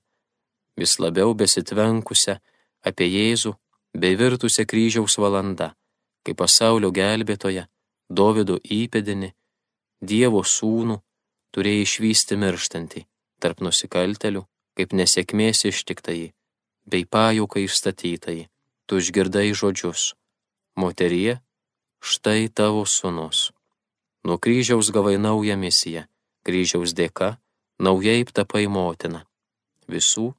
vis 0.79 0.95
labiau 1.03 1.35
besitvenkusią 1.35 2.39
apie 2.87 3.07
Jėzų 3.11 3.51
bei 3.99 4.15
virtusią 4.15 4.63
kryžiaus 4.63 5.19
valanda, 5.19 5.73
kai 6.25 6.33
pasaulio 6.33 6.91
gelbėtoje, 6.91 7.67
Dovido 8.09 8.59
įpėdinį, 8.61 9.31
Dievo 10.01 10.43
sūnų 10.45 10.99
turėjai 11.55 11.85
išvysti 11.85 12.37
mirštantį 12.41 13.05
tarp 13.41 13.61
nusikaltelių, 13.65 14.43
kaip 14.77 14.93
nesėkmės 14.93 15.65
ištiktai, 15.69 16.33
bei 16.85 17.05
pajukai 17.05 17.65
išstatytai. 17.65 18.39
Tu 18.85 19.01
išgirdai 19.01 19.49
žodžius. 19.57 20.13
Moterie, 20.77 21.39
štai 22.03 22.51
tavo 22.53 22.83
sunus. 22.85 23.49
Nuo 24.25 24.37
kryžiaus 24.37 24.91
gavai 24.93 25.15
naują 25.17 25.55
misiją, 25.57 26.05
kryžiaus 26.45 26.93
dėka 26.93 27.37
naujai 27.81 28.25
tapai 28.29 28.67
motina. 28.69 29.23
Visų, 29.89 30.33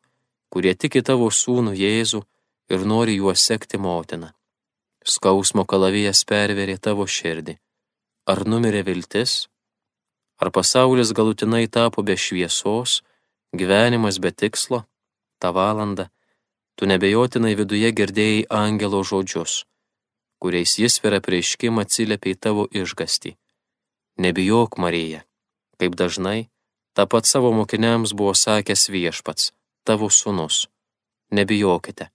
kurie 0.51 0.75
tiki 0.79 1.03
tavo 1.03 1.27
sūnų 1.31 1.75
Jėzų 1.75 2.23
ir 2.71 2.87
nori 2.87 3.19
juos 3.19 3.43
sekti 3.43 3.79
motina. 3.83 4.36
Skausmo 5.07 5.65
kalavijas 5.71 6.25
perverė 6.27 6.79
tavo 6.83 7.07
širdį. 7.07 7.55
Ar 8.27 8.43
numirė 8.51 8.83
viltis? 8.89 9.47
Ar 10.43 10.51
pasaulis 10.51 11.15
galutinai 11.17 11.65
tapo 11.71 12.03
be 12.03 12.17
šviesos, 12.19 13.01
gyvenimas 13.55 14.19
be 14.19 14.35
tikslo? 14.35 14.83
Ta 15.39 15.53
valanda, 15.55 16.11
tu 16.75 16.91
nebejotinai 16.91 17.55
viduje 17.55 17.93
girdėjai 17.95 18.45
angelo 18.51 19.05
žodžius 19.07 19.63
kuriais 20.39 20.77
jis 20.79 20.99
per 21.03 21.17
apreiškimą 21.19 21.85
atsiliepia 21.87 22.35
į 22.35 22.41
tavo 22.47 22.67
išgastį. 22.71 23.35
Nebijok, 24.23 24.79
Marija, 24.81 25.25
kaip 25.81 25.97
dažnai, 26.01 26.49
tą 26.97 27.07
pat 27.11 27.29
savo 27.29 27.53
mokiniams 27.57 28.15
buvo 28.17 28.35
sakęs 28.37 28.89
viešpats, 28.93 29.53
tavo 29.85 30.09
sunus. 30.11 30.67
Nebijokite. 31.33 32.11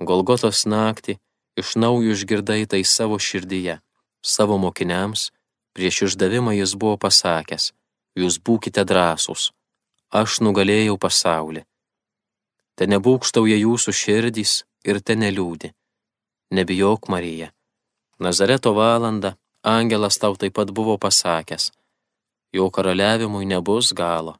Golgotos 0.00 0.64
naktį 0.66 1.18
iš 1.60 1.76
naujo 1.76 2.14
išgirdai 2.16 2.64
tai 2.66 2.82
savo 2.84 3.18
širdyje, 3.18 3.78
savo 4.22 4.56
mokiniams, 4.58 5.30
prieš 5.74 6.02
išdavimą 6.08 6.56
jis 6.58 6.74
buvo 6.80 6.96
pasakęs, 7.04 7.72
jūs 8.20 8.40
būkite 8.46 8.84
drąsūs, 8.90 9.50
aš 10.20 10.40
nugalėjau 10.44 10.96
pasaulį. 11.04 11.64
Te 12.76 12.88
nebūkštauja 12.90 13.58
jūsų 13.60 13.94
širdys 14.02 14.52
ir 14.88 15.00
te 15.04 15.16
neliūdi. 15.22 15.72
Nebijok, 16.56 17.08
Marija. 17.12 17.52
Nazareto 18.18 18.72
valandą 18.74 19.36
angelas 19.62 20.18
tau 20.18 20.36
taip 20.36 20.56
pat 20.56 20.72
buvo 20.72 20.96
pasakęs, 20.98 21.70
jo 22.52 22.70
karaliavimui 22.70 23.46
nebus 23.46 23.92
galo. 23.92 24.36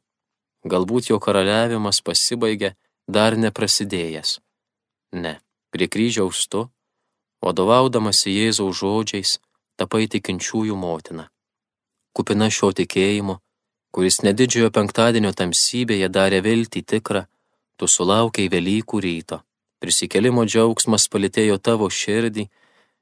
Galbūt 0.65 1.09
jo 1.09 1.17
karaliavimas 1.17 2.01
pasibaigė 2.05 2.75
dar 3.07 3.37
neprasidėjęs. 3.37 4.37
Ne, 5.17 5.39
prie 5.73 5.87
kryžiaus 5.89 6.45
tu, 6.51 6.67
vadovaudamasi 7.41 8.33
Jėzaus 8.37 8.79
žodžiais, 8.81 9.39
tapai 9.77 10.07
tikinčiųjų 10.13 10.77
motina. 10.77 11.27
Kupina 12.13 12.49
šio 12.53 12.71
tikėjimo, 12.77 13.39
kuris 13.95 14.21
nedidžiojo 14.25 14.71
penktadienio 14.75 15.31
tamsybėje 15.33 16.09
darė 16.09 16.41
viltį 16.45 16.83
tikrą, 16.93 17.25
tu 17.77 17.87
sulaukiai 17.87 18.51
Velykų 18.51 19.01
ryto. 19.05 19.41
Prisikelimo 19.81 20.45
džiaugsmas 20.45 21.07
palitėjo 21.09 21.57
tavo 21.57 21.87
širdį 21.89 22.45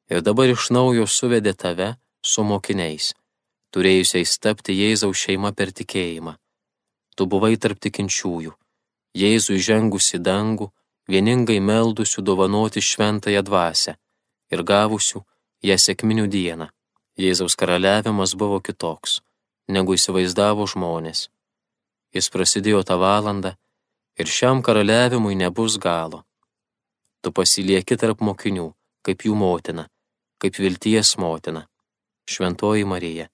ir 0.09 0.21
dabar 0.23 0.47
iš 0.53 0.69
naujo 0.71 1.07
suvedė 1.07 1.53
tave 1.53 1.89
su 2.23 2.45
mokiniais, 2.47 3.11
turėjusiais 3.75 4.37
tapti 4.39 4.77
Jėzaus 4.77 5.19
šeima 5.25 5.51
per 5.51 5.73
tikėjimą. 5.75 6.37
Tu 7.17 7.27
buvai 7.27 7.57
tarp 7.59 7.81
tikinčiųjų, 7.83 8.53
Jėzui 9.19 9.59
žengusi 9.59 10.21
dangų, 10.23 10.69
vieningai 11.11 11.59
meldusių 11.59 12.23
dovanoti 12.23 12.79
šventąją 12.79 13.43
dvasę 13.43 13.97
ir 14.53 14.63
gavusių 14.63 15.23
ją 15.65 15.77
sėkminių 15.85 16.27
dieną. 16.27 16.69
Jėzaus 17.19 17.57
karaliavimas 17.59 18.35
buvo 18.39 18.61
kitoks, 18.63 19.19
negu 19.67 19.97
įsivaizdavo 19.97 20.67
žmonės. 20.71 21.27
Jis 22.15 22.31
prasidėjo 22.33 22.85
tą 22.87 22.95
valandą 23.01 23.53
ir 24.19 24.31
šiam 24.31 24.63
karaliavimui 24.65 25.35
nebus 25.35 25.77
galo 25.77 26.23
tu 27.21 27.31
pasilieki 27.35 27.97
tarp 27.99 28.21
mokinių, 28.23 28.69
kaip 29.05 29.25
jų 29.27 29.35
motina, 29.35 29.87
kaip 30.41 30.59
vilties 30.59 31.15
motina. 31.19 31.65
Šventoji 32.29 32.85
Marija, 32.85 33.25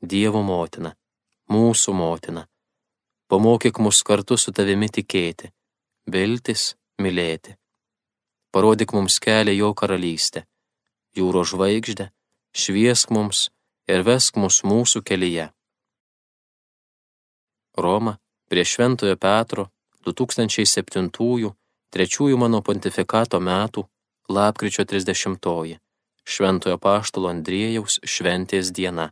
Dievo 0.00 0.40
motina, 0.40 0.94
mūsų 1.52 1.92
motina, 1.92 2.46
pamokyk 3.28 3.78
mus 3.84 4.00
kartu 4.02 4.38
su 4.40 4.52
tavimi 4.56 4.88
tikėti, 4.88 5.50
viltis, 6.08 6.70
mylėti. 6.96 7.58
Parodyk 8.50 8.92
mums 8.92 9.20
kelią 9.22 9.54
jo 9.54 9.70
karalystę, 9.74 10.44
jūro 11.16 11.44
žvaigždę, 11.46 12.10
šviesk 12.50 13.12
mums 13.14 13.48
ir 13.86 14.02
vesk 14.06 14.36
mus 14.42 14.62
mūsų 14.66 15.02
kelyje. 15.06 15.50
Roma 17.78 18.18
prie 18.50 18.64
Šventojo 18.66 19.16
Petro 19.16 19.68
2007 20.06 21.54
trečiųjų 21.94 22.36
mano 22.38 22.60
pontifikato 22.62 23.40
metų, 23.40 23.86
lapkričio 24.28 24.84
30. 24.84 25.78
Šventojo 26.26 26.76
Paštalo 26.78 27.30
Andriejaus 27.30 27.98
šventės 28.04 28.70
diena. 28.74 29.10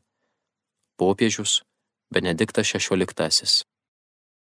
Popiežius 0.99 1.63
Benediktas 2.15 2.75
XVI. 2.75 3.65